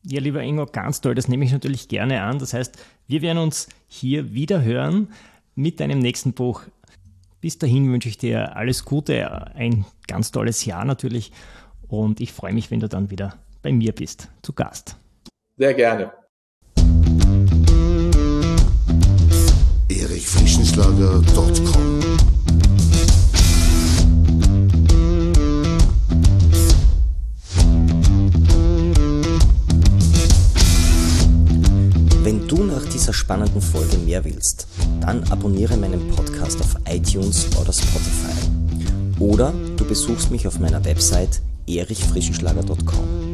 Ja, 0.06 0.20
lieber 0.20 0.42
Ingo, 0.42 0.66
ganz 0.66 1.00
toll, 1.00 1.14
das 1.14 1.28
nehme 1.28 1.44
ich 1.44 1.52
natürlich 1.52 1.88
gerne 1.88 2.22
an. 2.22 2.38
Das 2.38 2.52
heißt, 2.52 2.76
wir 3.06 3.22
werden 3.22 3.38
uns 3.38 3.68
hier 3.88 4.34
wieder 4.34 4.62
hören 4.62 5.08
mit 5.54 5.80
deinem 5.80 5.98
nächsten 5.98 6.34
Buch. 6.34 6.62
Bis 7.40 7.58
dahin 7.58 7.90
wünsche 7.90 8.08
ich 8.08 8.18
dir 8.18 8.56
alles 8.56 8.84
Gute, 8.84 9.54
ein 9.54 9.86
ganz 10.06 10.30
tolles 10.30 10.64
Jahr 10.64 10.84
natürlich 10.84 11.32
und 11.88 12.20
ich 12.20 12.32
freue 12.32 12.52
mich, 12.52 12.70
wenn 12.70 12.80
du 12.80 12.88
dann 12.88 13.10
wieder 13.10 13.38
bei 13.64 13.72
mir 13.72 13.92
bist, 13.92 14.28
zu 14.42 14.52
Gast. 14.52 14.96
Sehr 15.56 15.74
gerne. 15.74 16.12
erichfrischenschlager.com 19.88 22.00
Wenn 32.22 32.48
du 32.48 32.64
nach 32.64 32.84
dieser 32.86 33.12
spannenden 33.12 33.62
Folge 33.62 33.96
mehr 33.98 34.24
willst, 34.24 34.66
dann 35.00 35.22
abonniere 35.30 35.76
meinen 35.76 36.08
Podcast 36.08 36.60
auf 36.60 36.74
iTunes 36.86 37.46
oder 37.58 37.72
Spotify. 37.72 39.20
Oder 39.20 39.54
du 39.76 39.86
besuchst 39.86 40.30
mich 40.30 40.46
auf 40.46 40.58
meiner 40.58 40.84
Website 40.84 41.40
erichfrischenschlager.com. 41.66 43.33